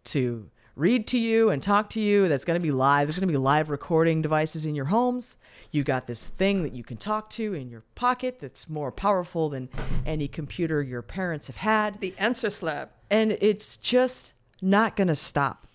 to 0.04 0.50
read 0.76 1.06
to 1.06 1.18
you 1.18 1.48
and 1.48 1.62
talk 1.62 1.88
to 1.90 2.00
you 2.00 2.28
that's 2.28 2.44
going 2.44 2.60
to 2.60 2.62
be 2.62 2.70
live. 2.70 3.08
There's 3.08 3.18
going 3.18 3.28
to 3.28 3.32
be 3.32 3.38
live 3.38 3.70
recording 3.70 4.20
devices 4.22 4.66
in 4.66 4.74
your 4.74 4.84
homes. 4.86 5.36
You 5.70 5.82
got 5.82 6.06
this 6.06 6.26
thing 6.26 6.62
that 6.62 6.74
you 6.74 6.84
can 6.84 6.98
talk 6.98 7.30
to 7.30 7.54
in 7.54 7.70
your 7.70 7.82
pocket 7.94 8.38
that's 8.38 8.68
more 8.68 8.92
powerful 8.92 9.48
than 9.48 9.68
any 10.04 10.28
computer 10.28 10.82
your 10.82 11.02
parents 11.02 11.46
have 11.48 11.56
had. 11.56 12.00
the 12.00 12.14
answer 12.18 12.50
slab. 12.50 12.90
And 13.10 13.32
it's 13.40 13.76
just 13.76 14.34
not 14.60 14.96
going 14.96 15.08
to 15.08 15.14
stop. 15.14 15.65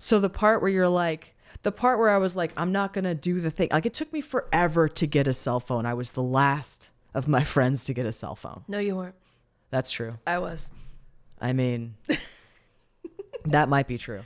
So 0.00 0.18
the 0.18 0.30
part 0.30 0.62
where 0.62 0.70
you're 0.70 0.88
like, 0.88 1.36
the 1.62 1.70
part 1.70 1.98
where 1.98 2.08
I 2.08 2.16
was 2.16 2.34
like, 2.34 2.52
I'm 2.56 2.72
not 2.72 2.94
going 2.94 3.04
to 3.04 3.14
do 3.14 3.38
the 3.38 3.50
thing. 3.50 3.68
Like 3.70 3.84
it 3.84 3.92
took 3.92 4.12
me 4.12 4.22
forever 4.22 4.88
to 4.88 5.06
get 5.06 5.28
a 5.28 5.34
cell 5.34 5.60
phone. 5.60 5.84
I 5.84 5.92
was 5.92 6.12
the 6.12 6.22
last 6.22 6.88
of 7.14 7.28
my 7.28 7.44
friends 7.54 7.84
to 7.84 7.94
get 7.94 8.06
a 8.06 8.12
cell 8.12 8.34
phone. 8.34 8.64
No, 8.66 8.78
you 8.78 8.96
weren't. 8.96 9.14
That's 9.68 9.90
true. 9.90 10.16
I 10.26 10.38
was. 10.38 10.70
I 11.38 11.52
mean, 11.52 11.94
that 13.44 13.68
might 13.68 13.86
be 13.86 13.98
true. 13.98 14.22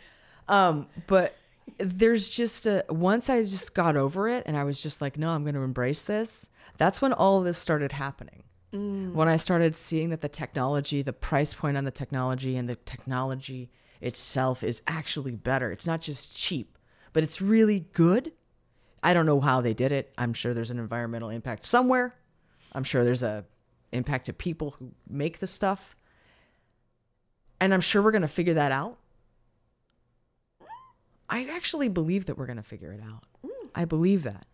Um, 0.48 0.88
but 1.08 1.36
there's 1.78 2.28
just 2.28 2.66
a 2.66 2.84
once 2.88 3.28
I 3.28 3.42
just 3.42 3.74
got 3.74 3.96
over 3.96 4.28
it 4.28 4.44
and 4.46 4.56
I 4.56 4.62
was 4.62 4.80
just 4.80 5.00
like, 5.00 5.18
no, 5.18 5.30
I'm 5.30 5.42
going 5.42 5.56
to 5.56 5.62
embrace 5.62 6.04
this. 6.04 6.48
That's 6.76 7.02
when 7.02 7.12
all 7.12 7.38
of 7.40 7.44
this 7.44 7.58
started 7.58 7.90
happening. 7.92 8.44
When 9.14 9.28
I 9.28 9.36
started 9.36 9.76
seeing 9.76 10.10
that 10.10 10.20
the 10.20 10.28
technology, 10.28 11.02
the 11.02 11.12
price 11.12 11.54
point 11.54 11.76
on 11.76 11.84
the 11.84 11.92
technology, 11.92 12.56
and 12.56 12.68
the 12.68 12.74
technology 12.74 13.70
itself 14.00 14.62
is 14.62 14.82
actually 14.86 15.32
better. 15.32 15.70
It's 15.72 15.86
not 15.86 16.00
just 16.00 16.36
cheap, 16.36 16.78
but 17.12 17.22
it's 17.22 17.40
really 17.40 17.80
good. 17.92 18.32
I 19.02 19.14
don't 19.14 19.26
know 19.26 19.40
how 19.40 19.60
they 19.60 19.74
did 19.74 19.92
it. 19.92 20.12
I'm 20.16 20.32
sure 20.32 20.54
there's 20.54 20.70
an 20.70 20.78
environmental 20.78 21.28
impact 21.28 21.66
somewhere. 21.66 22.14
I'm 22.72 22.84
sure 22.84 23.04
there's 23.04 23.22
a 23.22 23.44
impact 23.92 24.26
to 24.26 24.32
people 24.32 24.72
who 24.78 24.92
make 25.08 25.38
the 25.38 25.46
stuff. 25.46 25.96
And 27.60 27.72
I'm 27.72 27.80
sure 27.80 28.02
we're 28.02 28.10
going 28.10 28.22
to 28.22 28.28
figure 28.28 28.54
that 28.54 28.72
out. 28.72 28.98
I 31.28 31.46
actually 31.50 31.88
believe 31.88 32.26
that 32.26 32.36
we're 32.36 32.46
going 32.46 32.56
to 32.56 32.62
figure 32.62 32.92
it 32.92 33.00
out. 33.00 33.24
Mm. 33.44 33.70
I 33.74 33.84
believe 33.84 34.24
that. 34.24 34.46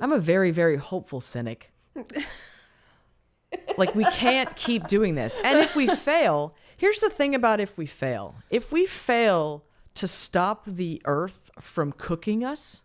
I'm 0.00 0.12
a 0.12 0.18
very, 0.18 0.50
very 0.50 0.76
hopeful 0.76 1.20
cynic. 1.20 1.72
like, 3.78 3.94
we 3.94 4.04
can't 4.06 4.54
keep 4.56 4.86
doing 4.86 5.14
this. 5.14 5.38
And 5.42 5.58
if 5.58 5.74
we 5.76 5.86
fail, 5.88 6.54
here's 6.76 7.00
the 7.00 7.10
thing 7.10 7.34
about 7.34 7.60
if 7.60 7.76
we 7.76 7.86
fail 7.86 8.34
if 8.50 8.72
we 8.72 8.86
fail 8.86 9.64
to 9.94 10.08
stop 10.08 10.64
the 10.66 11.00
earth 11.04 11.50
from 11.60 11.92
cooking 11.92 12.44
us, 12.44 12.82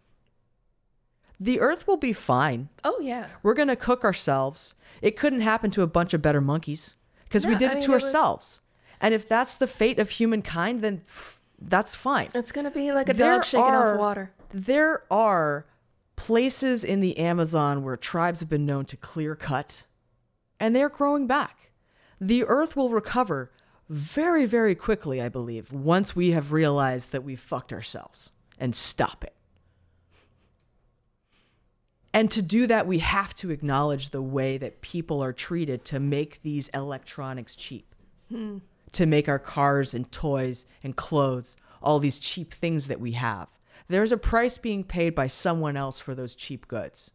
the 1.39 1.60
earth 1.60 1.88
will 1.88 1.98
be 1.98 2.13
fine. 2.13 2.69
Oh 2.84 3.00
yeah. 3.01 3.27
We're 3.43 3.53
going 3.53 3.67
to 3.69 3.75
cook 3.75 4.03
ourselves. 4.03 4.74
It 5.01 5.15
couldn't 5.17 5.41
happen 5.41 5.72
to 5.72 5.81
a 5.81 5.88
bunch 5.88 6.13
of 6.13 6.22
better 6.22 6.41
monkeys 6.41 6.96
because 7.24 7.46
we 7.46 7.53
No, 7.53 7.60
did 7.60 7.69
I 7.69 7.72
it 7.72 7.75
mean, 7.75 7.84
to 7.86 7.91
it 7.91 7.96
was- 7.96 8.03
ourselves. 8.05 8.62
And 9.01 9.13
if 9.13 9.29
that's 9.29 9.55
the 9.55 9.67
fate 9.67 9.98
of 9.98 10.10
humankind, 10.10 10.81
then 10.81 11.01
pff, 11.10 11.36
that's 11.60 11.96
fine. 11.96 12.29
It's 12.36 12.51
gonna 12.51 12.72
be 12.72 12.91
like 12.91 13.08
a 13.10 13.13
There 13.13 13.36
dog 13.36 13.46
shaking 13.46 13.63
are- 13.65 13.93
off 13.93 14.00
water. 14.00 14.31
There 14.53 15.03
are 15.10 15.65
places 16.17 16.84
in 16.84 17.00
the 17.00 17.17
Amazon 17.17 17.84
where 17.84 17.96
tribes 17.96 18.41
have 18.41 18.50
been 18.50 18.65
known 18.65 18.84
to 18.86 18.98
clear 18.98 19.36
cut, 19.36 19.84
and 20.60 20.75
they're 20.75 20.89
growing 20.89 21.27
back. 21.27 21.72
The 22.19 22.43
earth 22.43 22.75
will 22.75 22.89
recover 22.89 23.51
very, 23.89 24.46
very 24.46 24.75
quickly, 24.75 25.22
I 25.22 25.29
believe, 25.29 25.74
once 25.74 26.15
we 26.15 26.31
have 26.31 26.51
realized 26.51 27.12
that 27.12 27.24
we've 27.24 27.39
fucked 27.39 27.74
ourselves 27.74 28.31
and 28.60 28.75
stop 28.75 29.24
it. 29.24 29.34
And 32.13 32.31
to 32.31 32.41
do 32.41 32.67
that, 32.67 32.88
we 32.88 33.00
have 33.00 33.34
to 33.36 33.51
acknowledge 33.51 34.10
the 34.10 34.22
way 34.22 34.58
that 34.58 34.81
people 34.81 35.24
are 35.24 35.34
treated 35.34 35.86
to 35.86 36.00
make 36.00 36.41
these 36.41 36.67
electronics 36.69 37.55
cheap, 37.55 37.93
hmm. 38.29 38.58
to 38.93 39.05
make 39.05 39.29
our 39.29 39.39
cars 39.39 39.93
and 39.93 40.12
toys 40.12 40.65
and 40.84 40.96
clothes, 40.96 41.55
all 41.81 42.00
these 42.00 42.19
cheap 42.19 42.53
things 42.53 42.88
that 42.88 43.00
we 43.00 43.13
have. 43.13 43.48
There's 43.88 44.12
a 44.12 44.17
price 44.17 44.58
being 44.58 44.84
paid 44.84 45.15
by 45.15 45.27
someone 45.27 45.77
else 45.77 46.00
for 46.00 46.13
those 46.13 46.36
cheap 46.36 46.67
goods. 46.67 47.12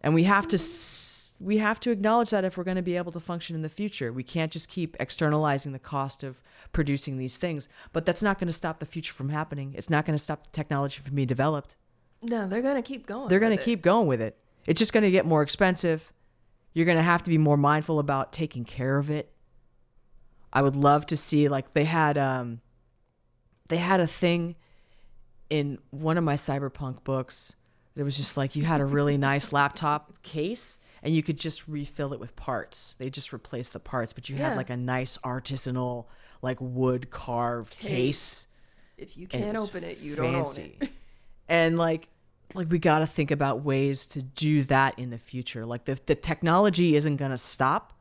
And 0.00 0.14
we 0.14 0.24
have 0.24 0.46
to 0.48 0.56
s- 0.56 1.23
we 1.40 1.58
have 1.58 1.80
to 1.80 1.90
acknowledge 1.90 2.30
that 2.30 2.44
if 2.44 2.56
we're 2.56 2.64
going 2.64 2.76
to 2.76 2.82
be 2.82 2.96
able 2.96 3.12
to 3.12 3.20
function 3.20 3.56
in 3.56 3.62
the 3.62 3.68
future. 3.68 4.12
We 4.12 4.22
can't 4.22 4.52
just 4.52 4.68
keep 4.68 4.96
externalizing 5.00 5.72
the 5.72 5.78
cost 5.78 6.22
of 6.22 6.40
producing 6.72 7.18
these 7.18 7.38
things. 7.38 7.68
But 7.92 8.06
that's 8.06 8.22
not 8.22 8.38
going 8.38 8.46
to 8.46 8.52
stop 8.52 8.78
the 8.78 8.86
future 8.86 9.12
from 9.12 9.28
happening. 9.28 9.74
It's 9.76 9.90
not 9.90 10.06
going 10.06 10.16
to 10.16 10.22
stop 10.22 10.44
the 10.44 10.50
technology 10.52 11.00
from 11.00 11.14
being 11.14 11.28
developed. 11.28 11.76
No, 12.22 12.48
they're 12.48 12.62
gonna 12.62 12.82
keep 12.82 13.06
going. 13.06 13.28
They're 13.28 13.40
going 13.40 13.56
to 13.56 13.62
keep 13.62 13.82
going 13.82 14.06
with 14.06 14.22
it. 14.22 14.38
It's 14.66 14.78
just 14.78 14.94
going 14.94 15.04
to 15.04 15.10
get 15.10 15.26
more 15.26 15.42
expensive. 15.42 16.10
You're 16.72 16.86
going 16.86 16.96
to 16.96 17.02
have 17.02 17.22
to 17.24 17.30
be 17.30 17.36
more 17.36 17.56
mindful 17.56 17.98
about 17.98 18.32
taking 18.32 18.64
care 18.64 18.96
of 18.96 19.10
it. 19.10 19.30
I 20.52 20.62
would 20.62 20.76
love 20.76 21.04
to 21.06 21.16
see 21.16 21.48
like 21.48 21.72
they 21.72 21.84
had 21.84 22.16
um 22.16 22.60
they 23.68 23.76
had 23.76 24.00
a 24.00 24.06
thing 24.06 24.56
in 25.50 25.78
one 25.90 26.16
of 26.16 26.24
my 26.24 26.34
cyberpunk 26.34 27.04
books. 27.04 27.56
It 27.96 28.02
was 28.02 28.16
just 28.16 28.36
like 28.36 28.56
you 28.56 28.64
had 28.64 28.80
a 28.80 28.84
really 28.84 29.18
nice 29.18 29.52
laptop 29.58 30.22
case 30.22 30.78
and 31.04 31.14
you 31.14 31.22
could 31.22 31.38
just 31.38 31.68
refill 31.68 32.12
it 32.12 32.18
with 32.18 32.34
parts. 32.34 32.96
They 32.98 33.10
just 33.10 33.32
replaced 33.32 33.74
the 33.74 33.78
parts, 33.78 34.12
but 34.12 34.28
you 34.28 34.36
had 34.36 34.56
like 34.56 34.70
a 34.70 34.76
nice 34.76 35.18
artisanal 35.18 36.06
like 36.42 36.58
wood 36.60 37.10
carved 37.10 37.78
case. 37.78 38.46
If 38.98 39.16
you 39.16 39.28
can't 39.28 39.56
was 39.56 39.68
open 39.68 39.84
it, 39.84 39.98
you 39.98 40.16
don't 40.16 40.34
own 40.34 40.56
it. 40.56 40.90
and 41.48 41.78
like 41.78 42.08
like 42.54 42.70
we 42.70 42.78
got 42.78 42.98
to 43.00 43.06
think 43.06 43.30
about 43.30 43.62
ways 43.62 44.06
to 44.08 44.22
do 44.22 44.64
that 44.64 44.98
in 44.98 45.10
the 45.10 45.18
future. 45.18 45.64
Like 45.64 45.84
the, 45.84 45.98
the 46.06 46.14
technology 46.14 46.96
isn't 46.96 47.16
to 47.30 47.38
stop 47.38 47.94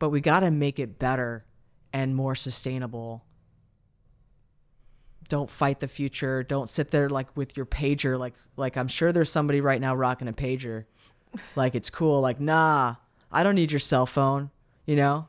but 0.00 0.08
we 0.08 0.20
got 0.20 0.40
to 0.40 0.50
make 0.50 0.80
it 0.80 0.98
better 0.98 1.44
and 1.92 2.16
more 2.16 2.34
sustainable. 2.34 3.22
Don't 5.28 5.50
fight 5.50 5.78
the 5.78 5.86
future. 5.86 6.42
Don't 6.42 6.68
sit 6.68 6.90
there 6.90 7.08
like 7.08 7.36
with 7.36 7.56
your 7.56 7.66
pager. 7.66 8.18
Like 8.18 8.34
like 8.56 8.76
i'm 8.76 8.88
sure 8.88 9.12
there's 9.12 9.30
somebody 9.30 9.60
right 9.60 9.80
now 9.80 9.94
rocking 9.94 10.26
a 10.26 10.32
pager 10.32 10.86
like 11.56 11.74
it's 11.74 11.90
cool 11.90 12.20
like 12.20 12.40
nah 12.40 12.96
i 13.30 13.42
don't 13.42 13.54
need 13.54 13.70
your 13.72 13.78
cell 13.78 14.06
phone 14.06 14.50
you 14.86 14.96
know 14.96 15.26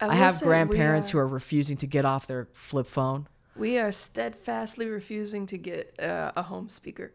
i, 0.00 0.14
have 0.14 0.40
grandparents 0.40 1.08
we 1.08 1.12
who 1.12 1.18
are 1.18 1.26
refusing 1.26 1.76
to 1.76 1.86
get 1.86 2.04
off 2.04 2.26
their 2.26 2.48
flip 2.52 2.86
phone 2.86 3.28
We 3.56 3.78
are 3.78 3.92
steadfastly 3.92 4.86
refusing 4.86 5.46
to 5.46 5.58
get 5.58 5.94
uh, 6.00 6.32
a 6.36 6.42
home 6.42 6.68
speaker. 6.68 7.12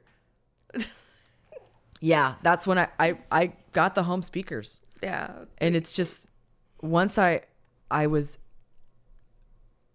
yeah 2.02 2.36
that's 2.42 2.68
when 2.68 2.78
I, 2.78 2.88
I 3.00 3.18
i 3.32 3.54
got 3.72 3.96
the 3.96 4.04
home 4.04 4.22
speakers 4.24 4.82
Yeah. 5.02 5.32
and 5.60 5.76
it's 5.76 5.94
just 5.94 6.28
once 6.82 7.18
i 7.18 7.42
i 7.90 8.08
was 8.08 8.38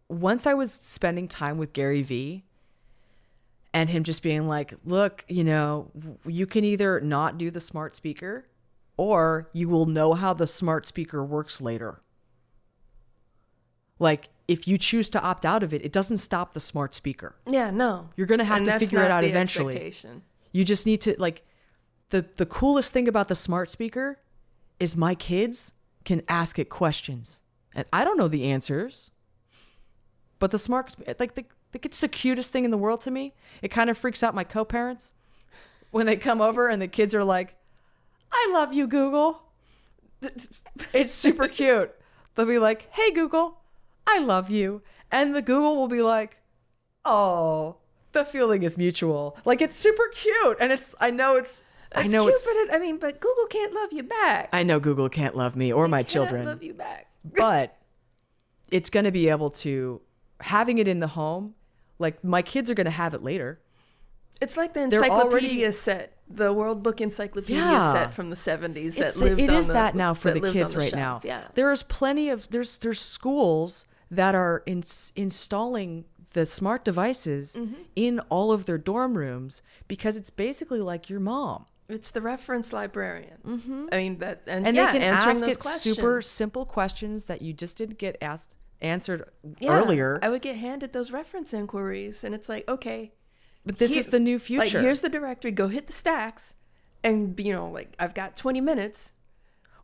once 0.09 0.47
i 0.47 0.55
was 0.55 0.73
spending 0.73 1.29
time 1.29 1.59
with 1.59 1.73
gary 1.75 2.03
vee 2.03 2.45
and 3.75 3.91
him 3.91 4.03
just 4.03 4.23
being 4.23 4.47
like 4.49 4.75
look 4.85 5.25
you 5.29 5.45
know 5.45 5.91
you 6.27 6.47
can 6.47 6.65
either 6.65 7.01
not 7.01 7.37
do 7.39 7.51
the 7.51 7.61
smart 7.61 7.95
speaker 7.95 8.47
or 8.97 9.49
you 9.53 9.69
will 9.69 9.87
know 9.87 10.15
how 10.15 10.33
the 10.33 10.47
smart 10.47 10.87
speaker 10.87 11.25
works 11.25 11.61
later 11.61 12.01
like 13.99 14.29
if 14.47 14.67
you 14.67 14.79
choose 14.79 15.09
to 15.11 15.21
opt 15.21 15.45
out 15.45 15.63
of 15.63 15.75
it 15.75 15.85
it 15.85 15.93
doesn't 15.93 16.19
stop 16.19 16.55
the 16.55 16.61
smart 16.61 16.95
speaker 16.95 17.37
Yeah, 17.47 17.71
no. 17.71 18.09
You're 18.17 18.27
gonna 18.27 18.45
have 18.45 18.59
And 18.59 18.67
to 18.67 18.79
figure 18.79 19.03
it 19.03 19.11
out 19.11 19.25
eventually. 19.25 19.95
you 20.53 20.65
just 20.65 20.87
need 20.87 21.01
to 21.03 21.15
like 21.19 21.45
the 22.11 22.25
the 22.37 22.47
coolest 22.47 22.91
thing 22.93 23.07
about 23.09 23.29
the 23.29 23.35
smart 23.35 23.71
speaker 23.71 24.19
is 24.81 24.97
my 24.97 25.15
kids 25.15 25.73
can 26.05 26.23
ask 26.29 26.59
it 26.59 26.71
questions, 26.71 27.43
and 27.75 27.85
I 27.93 28.03
don't 28.05 28.17
know 28.17 28.29
the 28.29 28.45
answers. 28.45 29.11
But 30.39 30.53
the 30.53 30.59
smart, 30.59 30.95
like 31.19 31.35
the, 31.35 31.45
the 31.73 31.81
it's 31.83 32.01
the 32.01 32.09
cutest 32.09 32.51
thing 32.51 32.65
in 32.65 32.71
the 32.71 32.79
world 32.79 33.01
to 33.03 33.11
me. 33.11 33.35
It 33.63 33.69
kind 33.69 33.91
of 33.91 33.99
freaks 33.99 34.23
out 34.23 34.35
my 34.35 34.45
co-parents 34.45 35.13
when 35.91 36.07
they 36.07 36.17
come 36.17 36.41
over 36.41 36.69
and 36.69 36.81
the 36.81 36.89
kids 36.89 37.15
are 37.15 37.25
like, 37.25 37.55
"I 38.33 38.49
love 38.53 38.73
you, 38.73 38.87
Google." 38.87 39.43
It's 40.93 41.13
super 41.13 41.49
cute. 41.59 41.95
They'll 42.35 42.47
be 42.47 42.59
like, 42.59 42.89
"Hey, 42.93 43.11
Google, 43.13 43.59
I 44.07 44.19
love 44.19 44.51
you," 44.51 44.83
and 45.11 45.35
the 45.35 45.43
Google 45.43 45.77
will 45.77 45.89
be 45.89 46.03
like, 46.03 46.39
"Oh." 47.05 47.77
The 48.13 48.25
feeling 48.25 48.63
is 48.63 48.79
mutual. 48.79 49.37
Like 49.45 49.61
it's 49.61 49.77
super 49.77 50.09
cute, 50.15 50.57
and 50.61 50.73
it's. 50.73 50.95
I 50.99 51.11
know 51.11 51.37
it's. 51.37 51.61
I 51.95 52.05
know 52.07 52.23
cute, 52.23 52.33
it's. 52.35 52.45
but 52.45 52.57
it, 52.57 52.71
I 52.73 52.79
mean, 52.79 52.97
but 52.97 53.21
Google 53.21 53.45
can't 53.47 53.75
love 53.75 53.93
you 53.93 54.03
back. 54.03 54.49
I 54.51 54.63
know 54.63 54.81
Google 54.81 55.11
can't 55.11 55.37
love 55.37 55.57
me 55.57 55.71
or 55.75 55.89
my 55.89 55.99
Can't 55.99 56.09
children, 56.09 56.47
love 56.47 56.63
you 56.63 56.73
back. 56.73 57.09
but 57.37 57.77
it's 58.71 58.89
going 58.89 59.05
to 59.05 59.11
be 59.13 59.29
able 59.29 59.51
to 59.51 60.01
having 60.41 60.79
it 60.79 60.89
in 60.89 61.01
the 61.01 61.07
home. 61.09 61.55
Like 61.99 62.23
my 62.25 62.43
kids 62.43 62.71
are 62.71 62.75
going 62.75 62.85
to 62.87 62.90
have 62.90 63.14
it 63.14 63.23
later. 63.23 63.61
It's 64.40 64.57
like 64.57 64.73
the 64.73 64.87
They're 64.88 65.02
encyclopedia 65.02 65.50
already- 65.64 65.73
set, 65.73 66.17
the 66.31 66.52
World 66.52 66.83
Book 66.83 67.00
Encyclopedia 67.00 67.57
Yeah. 67.62 67.93
set 67.93 68.14
from 68.14 68.31
the 68.31 68.37
70s 68.37 68.95
that 68.97 69.07
It's 69.09 69.17
lived 69.17 69.40
it 69.40 69.50
on 69.50 69.57
is 69.57 69.67
the, 69.67 69.73
that 69.73 69.97
now 69.97 70.14
for 70.14 70.31
the 70.31 70.40
kids 70.52 70.73
the 70.73 70.78
right 70.78 70.90
shelf. 70.90 71.25
now. 71.25 71.28
Yeah. 71.28 71.43
There's 71.55 71.83
plenty 71.83 72.28
of 72.28 72.49
there's 72.50 72.76
there's 72.76 73.00
schools 73.00 73.85
that 74.11 74.35
are 74.35 74.62
in, 74.64 74.83
installing 75.17 76.05
the 76.35 76.47
smart 76.47 76.85
devices 76.85 77.57
Mm-hmm. 77.59 77.75
in 77.97 78.21
all 78.28 78.52
of 78.52 78.67
their 78.67 78.78
dorm 78.78 79.17
rooms 79.19 79.62
because 79.88 80.17
it's 80.17 80.31
basically 80.31 80.81
like 80.81 81.11
your 81.11 81.21
mom. 81.21 81.67
It's 81.88 82.11
the 82.11 82.21
reference 82.21 82.73
librarian. 82.73 83.38
Mm-hmm. 83.47 83.87
I 83.90 83.97
mean 83.97 84.19
that, 84.19 84.43
and, 84.47 84.67
and 84.67 84.76
yeah, 84.76 84.93
they 84.93 84.99
can 85.00 85.02
answering 85.11 85.37
ask 85.37 85.40
those 85.40 85.55
it 85.57 85.59
questions. 85.61 85.97
super 85.97 86.21
simple 86.23 86.64
questions 86.67 87.25
that 87.26 87.40
you 87.43 87.52
just 87.55 87.76
didn't 87.76 87.99
get 87.99 88.17
asked 88.21 88.57
answered 88.81 89.25
Yeah, 89.59 89.79
earlier. 89.81 90.19
I 90.23 90.29
would 90.29 90.43
get 90.43 90.57
handed 90.57 90.93
those 90.93 91.11
reference 91.11 91.53
inquiries, 91.53 92.25
and 92.25 92.35
it's 92.35 92.49
like, 92.49 92.69
okay, 92.69 93.13
but 93.67 93.79
this 93.79 93.97
is 93.97 94.07
the 94.09 94.21
new 94.21 94.39
future. 94.39 94.61
Like, 94.79 94.85
here's 94.85 95.01
the 95.01 95.09
directory. 95.09 95.51
Go 95.53 95.69
hit 95.69 95.87
the 95.87 95.93
stacks, 95.93 96.55
and 97.05 97.39
you 97.41 97.53
know, 97.53 97.69
like 97.69 97.95
I've 97.99 98.15
got 98.15 98.37
20 98.37 98.61
minutes. 98.61 99.13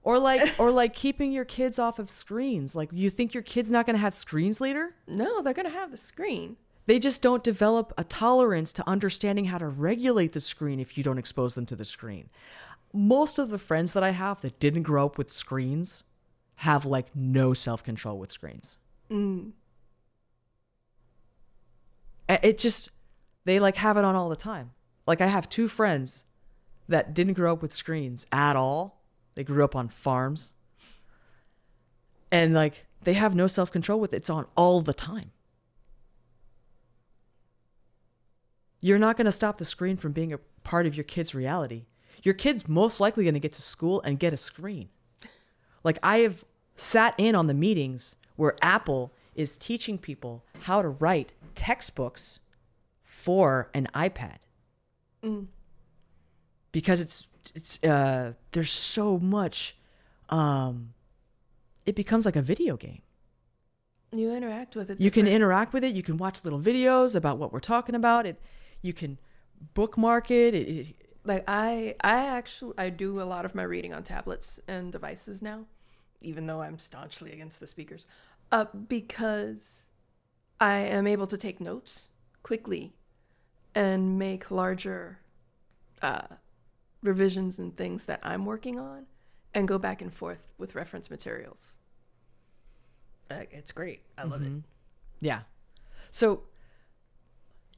or 0.02 0.18
like 0.18 0.54
or 0.58 0.70
like 0.70 0.94
keeping 0.94 1.32
your 1.32 1.44
kids 1.44 1.78
off 1.78 1.98
of 1.98 2.08
screens. 2.10 2.74
Like 2.74 2.90
you 2.92 3.10
think 3.10 3.34
your 3.34 3.42
kid's 3.42 3.70
not 3.70 3.86
going 3.86 3.94
to 3.96 4.00
have 4.00 4.14
screens 4.14 4.60
later? 4.60 4.94
No, 5.06 5.42
they're 5.42 5.54
gonna 5.54 5.68
have 5.70 5.90
the 5.90 5.96
screen. 5.96 6.56
They 6.86 6.98
just 6.98 7.22
don't 7.22 7.42
develop 7.42 7.92
a 7.96 8.04
tolerance 8.04 8.70
to 8.74 8.86
understanding 8.88 9.46
how 9.46 9.56
to 9.58 9.66
regulate 9.68 10.32
the 10.34 10.40
screen 10.40 10.78
if 10.80 10.96
you 10.98 11.02
don't 11.04 11.16
expose 11.18 11.54
them 11.54 11.64
to 11.66 11.76
the 11.76 11.84
screen. 11.86 12.28
Most 12.92 13.38
of 13.38 13.48
the 13.48 13.58
friends 13.58 13.92
that 13.94 14.02
I 14.04 14.10
have 14.10 14.42
that 14.42 14.60
didn't 14.60 14.82
grow 14.82 15.06
up 15.06 15.16
with 15.18 15.32
screens 15.32 16.04
have 16.56 16.84
like 16.86 17.06
no 17.16 17.54
self-control 17.54 18.18
with 18.18 18.30
screens. 18.30 18.76
Mm. 19.10 19.52
It 22.28 22.58
just 22.58 22.90
they 23.44 23.60
like 23.60 23.76
have 23.76 23.96
it 23.96 24.04
on 24.04 24.14
all 24.14 24.28
the 24.28 24.36
time. 24.36 24.70
Like 25.06 25.20
I 25.20 25.26
have 25.26 25.48
two 25.48 25.68
friends 25.68 26.24
that 26.88 27.14
didn't 27.14 27.34
grow 27.34 27.52
up 27.52 27.62
with 27.62 27.72
screens 27.72 28.26
at 28.32 28.56
all. 28.56 29.02
They 29.34 29.44
grew 29.44 29.64
up 29.64 29.76
on 29.76 29.88
farms. 29.88 30.52
And 32.30 32.54
like 32.54 32.86
they 33.04 33.14
have 33.14 33.34
no 33.34 33.46
self-control 33.46 34.00
with 34.00 34.12
it. 34.12 34.18
It's 34.18 34.30
on 34.30 34.46
all 34.56 34.80
the 34.80 34.94
time. 34.94 35.30
You're 38.80 38.98
not 38.98 39.16
going 39.16 39.24
to 39.26 39.32
stop 39.32 39.56
the 39.56 39.64
screen 39.64 39.96
from 39.96 40.12
being 40.12 40.32
a 40.32 40.38
part 40.62 40.86
of 40.86 40.94
your 40.94 41.04
kid's 41.04 41.34
reality. 41.34 41.86
Your 42.22 42.34
kid's 42.34 42.68
most 42.68 43.00
likely 43.00 43.24
going 43.24 43.34
to 43.34 43.40
get 43.40 43.52
to 43.54 43.62
school 43.62 44.02
and 44.02 44.18
get 44.18 44.32
a 44.32 44.36
screen. 44.36 44.88
Like 45.82 45.98
I 46.02 46.18
have 46.18 46.44
sat 46.76 47.14
in 47.18 47.34
on 47.34 47.46
the 47.46 47.54
meetings 47.54 48.16
where 48.36 48.56
Apple 48.62 49.12
is 49.34 49.56
teaching 49.56 49.98
people 49.98 50.44
how 50.62 50.82
to 50.82 50.88
write 50.88 51.32
textbooks 51.54 52.40
for 53.02 53.70
an 53.74 53.88
iPad. 53.94 54.38
Because 56.72 57.00
it's 57.00 57.26
it's 57.54 57.82
uh 57.84 58.32
there's 58.52 58.70
so 58.70 59.18
much 59.18 59.76
um 60.28 60.92
it 61.86 61.94
becomes 61.94 62.24
like 62.26 62.36
a 62.36 62.42
video 62.42 62.76
game. 62.76 63.02
You 64.12 64.32
interact 64.32 64.76
with 64.76 64.90
it. 64.90 65.00
You 65.00 65.10
can 65.10 65.26
interact 65.26 65.72
with 65.72 65.84
it. 65.84 65.94
You 65.94 66.02
can 66.02 66.16
watch 66.16 66.44
little 66.44 66.60
videos 66.60 67.16
about 67.16 67.38
what 67.38 67.52
we're 67.52 67.60
talking 67.60 67.94
about. 67.94 68.26
It, 68.26 68.40
you 68.80 68.92
can 68.92 69.18
bookmark 69.74 70.30
it. 70.30 70.54
it, 70.54 70.68
it 70.68 70.96
like 71.24 71.44
I 71.48 71.96
I 72.00 72.26
actually 72.26 72.74
I 72.78 72.90
do 72.90 73.20
a 73.20 73.24
lot 73.24 73.44
of 73.44 73.54
my 73.54 73.62
reading 73.62 73.92
on 73.92 74.02
tablets 74.02 74.60
and 74.68 74.92
devices 74.92 75.42
now, 75.42 75.64
even 76.20 76.46
though 76.46 76.62
I'm 76.62 76.78
staunchly 76.78 77.32
against 77.32 77.60
the 77.60 77.66
speakers, 77.66 78.06
uh, 78.54 78.66
because 78.88 79.88
I 80.60 80.76
am 80.76 81.08
able 81.08 81.26
to 81.26 81.36
take 81.36 81.60
notes 81.60 82.06
quickly 82.44 82.94
and 83.74 84.16
make 84.16 84.48
larger 84.48 85.18
uh, 86.00 86.28
revisions 87.02 87.58
and 87.58 87.76
things 87.76 88.04
that 88.04 88.20
I'm 88.22 88.46
working 88.46 88.78
on, 88.78 89.06
and 89.54 89.66
go 89.66 89.76
back 89.76 90.00
and 90.00 90.14
forth 90.14 90.52
with 90.56 90.76
reference 90.76 91.10
materials. 91.10 91.76
Uh, 93.28 93.42
it's 93.50 93.72
great. 93.72 94.02
I 94.16 94.22
love 94.22 94.42
it. 94.42 94.52
yeah. 95.20 95.40
So 96.12 96.44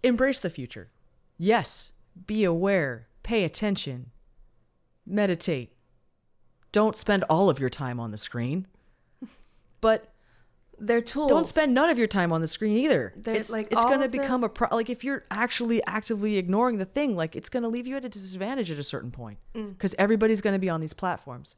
embrace 0.03 0.41
the 0.41 0.51
future. 0.51 0.91
Yes, 1.39 1.93
be 2.27 2.45
aware, 2.45 3.09
pay 3.23 3.45
attention, 3.45 4.11
meditate. 5.07 5.73
Don't 6.71 6.97
spend 6.97 7.25
all 7.31 7.49
of 7.49 7.59
your 7.59 7.71
time 7.71 7.99
on 7.99 8.11
the 8.11 8.19
screen. 8.19 8.67
But 9.81 10.09
They're 10.79 11.01
tools. 11.01 11.31
don't 11.31 11.49
spend 11.49 11.73
none 11.73 11.89
of 11.89 11.97
your 11.99 12.07
time 12.07 12.33
on 12.33 12.43
the 12.43 12.49
screen 12.49 12.77
either. 12.79 13.15
They're, 13.17 13.35
it's 13.35 13.51
like, 13.51 13.69
it's 13.73 13.85
going 13.85 14.01
to 14.01 14.09
become 14.09 14.45
a 14.45 14.49
pro- 14.51 14.69
like 14.77 14.91
if 14.91 15.03
you're 15.05 15.25
actually 15.31 15.83
actively 15.87 16.37
ignoring 16.37 16.77
the 16.79 16.85
thing, 16.85 17.17
like 17.17 17.35
it's 17.35 17.49
going 17.49 17.63
to 17.63 17.69
leave 17.69 17.87
you 17.87 17.97
at 17.97 18.05
a 18.05 18.09
disadvantage 18.11 18.71
at 18.71 18.79
a 18.79 18.85
certain 18.85 19.11
point 19.11 19.39
Mm. 19.55 19.71
because 19.73 19.95
everybody's 19.99 20.41
going 20.43 20.53
to 20.55 20.59
be 20.59 20.69
on 20.69 20.81
these 20.83 20.93
platforms. 20.93 21.57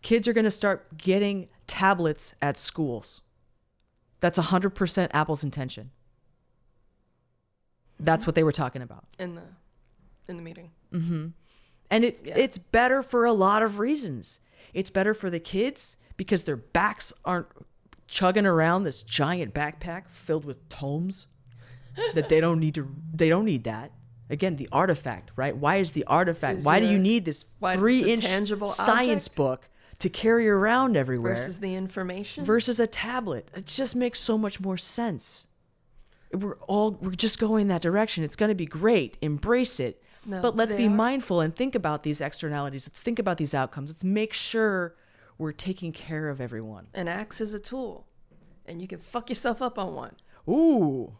Kids 0.00 0.26
are 0.26 0.32
going 0.32 0.44
to 0.46 0.50
start 0.50 0.96
getting 0.96 1.48
tablets 1.66 2.34
at 2.40 2.56
schools. 2.56 3.20
That's 4.20 4.38
100% 4.38 5.08
Apple's 5.12 5.44
intention. 5.44 5.90
That's 8.00 8.26
what 8.26 8.34
they 8.34 8.44
were 8.44 8.52
talking 8.52 8.82
about. 8.82 9.04
in 9.18 9.34
the 9.34 9.42
in 10.28 10.36
the 10.36 10.42
meeting. 10.42 10.70
And 11.90 12.04
it 12.04 12.20
Yeah. 12.24 12.36
it's 12.36 12.58
better 12.58 13.02
for 13.02 13.24
a 13.24 13.32
lot 13.32 13.62
of 13.62 13.78
reasons. 13.78 14.40
It's 14.74 14.90
better 14.90 15.14
for 15.14 15.30
the 15.30 15.40
kids 15.40 15.96
because 16.16 16.44
their 16.44 16.56
backs 16.56 17.12
aren't 17.24 17.46
chugging 18.08 18.46
around 18.46 18.82
this 18.82 19.02
giant 19.02 19.54
backpack 19.54 20.08
filled 20.08 20.44
with 20.44 20.68
tomes 20.68 21.26
that 22.14 22.28
they 22.28 22.40
don't 22.40 22.58
need 22.58 22.74
to 22.74 22.88
they 23.14 23.28
don't 23.28 23.44
need 23.44 23.64
that. 23.64 23.92
Again, 24.30 24.56
the 24.56 24.68
artifact, 24.72 25.30
right? 25.36 25.56
Why 25.56 25.76
is 25.76 25.92
the 25.92 26.04
artifact? 26.04 26.60
Is 26.60 26.64
why 26.64 26.80
do 26.80 26.86
you 26.86 26.98
need 26.98 27.24
this 27.24 27.44
why 27.60 27.76
three 27.76 28.10
inch 28.12 28.22
tangible 28.22 28.68
science 28.68 29.26
object? 29.26 29.36
book 29.36 29.68
to 30.00 30.08
carry 30.08 30.48
around 30.48 30.96
everywhere 30.96 31.34
Versus 31.34 31.60
the 31.60 31.74
information. 31.74 32.44
versus 32.44 32.78
a 32.80 32.86
tablet? 32.86 33.48
It 33.54 33.66
just 33.66 33.96
makes 33.96 34.20
so 34.20 34.36
much 34.36 34.60
more 34.60 34.76
sense. 34.76 35.46
We're 36.32 36.56
all 36.66 36.92
we're 37.00 37.12
just 37.12 37.38
going 37.38 37.68
that 37.68 37.82
direction. 37.82 38.22
It's 38.22 38.36
going 38.36 38.50
to 38.50 38.54
be 38.54 38.66
great. 38.66 39.16
Embrace 39.22 39.80
it. 39.80 40.02
No, 40.26 40.42
but 40.42 40.56
let's 40.56 40.74
be 40.74 40.86
are. 40.86 40.90
mindful 40.90 41.40
and 41.40 41.56
think 41.56 41.74
about 41.74 42.02
these 42.02 42.20
externalities. 42.20 42.86
Let's 42.86 43.00
think 43.00 43.18
about 43.18 43.38
these 43.38 43.54
outcomes. 43.54 43.88
Let's 43.88 44.04
make 44.04 44.34
sure 44.34 44.94
we're 45.38 45.52
taking 45.52 45.92
care 45.92 46.28
of 46.28 46.40
everyone. 46.40 46.88
An 46.94 47.08
axe 47.08 47.40
is 47.40 47.54
a 47.54 47.58
tool, 47.58 48.06
and 48.66 48.82
you 48.82 48.88
can 48.88 48.98
fuck 48.98 49.28
yourself 49.30 49.62
up 49.62 49.78
on 49.78 49.94
one. 49.94 50.16
Ooh, 50.48 51.12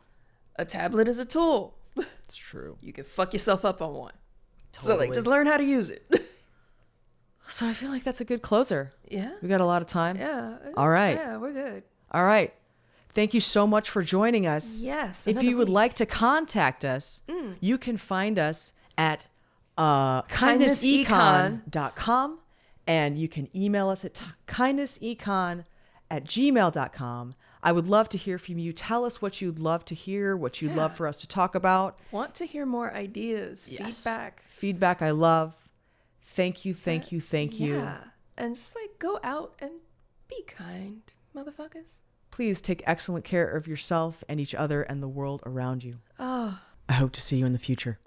A 0.57 0.65
tablet 0.65 1.07
is 1.09 1.19
a 1.19 1.25
tool. 1.25 1.77
it's 1.97 2.37
true. 2.37 2.77
You 2.81 2.93
can 2.93 3.05
fuck 3.05 3.33
yourself 3.33 3.65
up 3.65 3.81
on 3.81 3.95
one. 3.95 4.13
Totally. 4.73 4.93
So 4.95 4.99
like, 4.99 5.13
just 5.15 5.27
learn 5.27 5.47
how 5.47 5.57
to 5.57 5.65
use 5.65 5.91
it. 5.91 6.05
So 7.51 7.67
I 7.67 7.73
feel 7.73 7.89
like 7.89 8.05
that's 8.05 8.21
a 8.21 8.27
good 8.27 8.43
closer. 8.43 8.93
yeah. 9.09 9.31
We 9.41 9.49
got 9.49 9.63
a 9.63 9.65
lot 9.65 9.81
of 9.81 9.89
time. 9.89 10.19
Yeah. 10.19 10.59
All 10.77 10.91
right. 10.91 11.17
Yeah, 11.17 11.39
we're 11.39 11.55
good. 11.55 11.83
All 12.13 12.23
right. 12.23 12.53
Thank 13.15 13.33
you 13.33 13.41
so 13.41 13.67
much 13.67 13.89
for 13.89 14.03
joining 14.03 14.47
us. 14.47 14.81
Yes, 14.83 15.27
If 15.27 15.43
you 15.43 15.57
would 15.57 15.69
week. 15.69 15.73
Mm. 15.73 15.81
like 15.81 15.95
to 15.95 16.05
contact 16.05 16.85
us, 16.85 17.23
you 17.61 17.79
can 17.79 17.97
find 17.97 18.39
us 18.39 18.75
at 18.99 19.27
uh, 19.79 20.23
Kindnessecon. 20.25 21.07
kindnessecon.com 21.07 22.39
and 22.89 23.17
you 23.19 23.29
can 23.29 23.49
email 23.57 23.89
us 23.91 24.05
at 24.05 24.15
t- 24.15 24.25
kindnessecon 24.49 25.65
at 26.11 26.25
gmail.com. 26.25 27.33
I 27.63 27.73
would 27.73 27.87
love 27.87 28.09
to 28.11 28.19
hear 28.19 28.39
from 28.39 28.59
you. 28.59 28.73
Tell 28.73 29.05
us 29.05 29.21
what 29.21 29.41
you'd 29.41 29.59
love 29.59 29.85
to 29.87 29.95
hear, 29.95 30.37
what 30.37 30.63
you'd 30.63 30.75
love 30.75 30.97
for 30.97 31.07
us 31.07 31.19
to 31.19 31.29
talk 31.29 31.55
about. 31.55 31.99
Want 32.13 32.35
to 32.37 32.47
hear 32.47 32.65
more 32.65 32.93
ideas, 32.95 33.69
Yes. 33.71 33.99
feedback. 34.03 34.43
Feedback 34.49 35.03
I 35.03 35.11
love. 35.11 35.69
Thank 36.23 36.65
you, 36.65 36.73
thank 36.73 37.13
you, 37.13 37.21
thank 37.21 37.59
you. 37.61 37.77
Yeah. 37.79 37.99
And 38.37 38.57
just 38.57 38.75
like 38.77 38.99
go 38.99 39.19
out 39.23 39.55
and 39.61 39.73
be 40.29 40.43
kind, 40.47 41.03
motherfuckers. 41.37 41.99
Please 42.31 42.61
take 42.61 42.83
excellent 42.87 43.25
care 43.25 43.49
of 43.49 43.67
yourself 43.67 44.23
and 44.29 44.39
each 44.41 44.55
other 44.55 44.83
and 44.83 45.03
the 45.03 45.09
world 45.09 45.43
around 45.45 45.83
you. 45.83 45.99
Oh. 46.19 46.61
I 46.89 46.93
hope 46.95 47.13
to 47.13 47.21
see 47.21 47.37
you 47.39 47.45
in 47.47 47.53
the 47.53 47.59
future. 47.59 47.99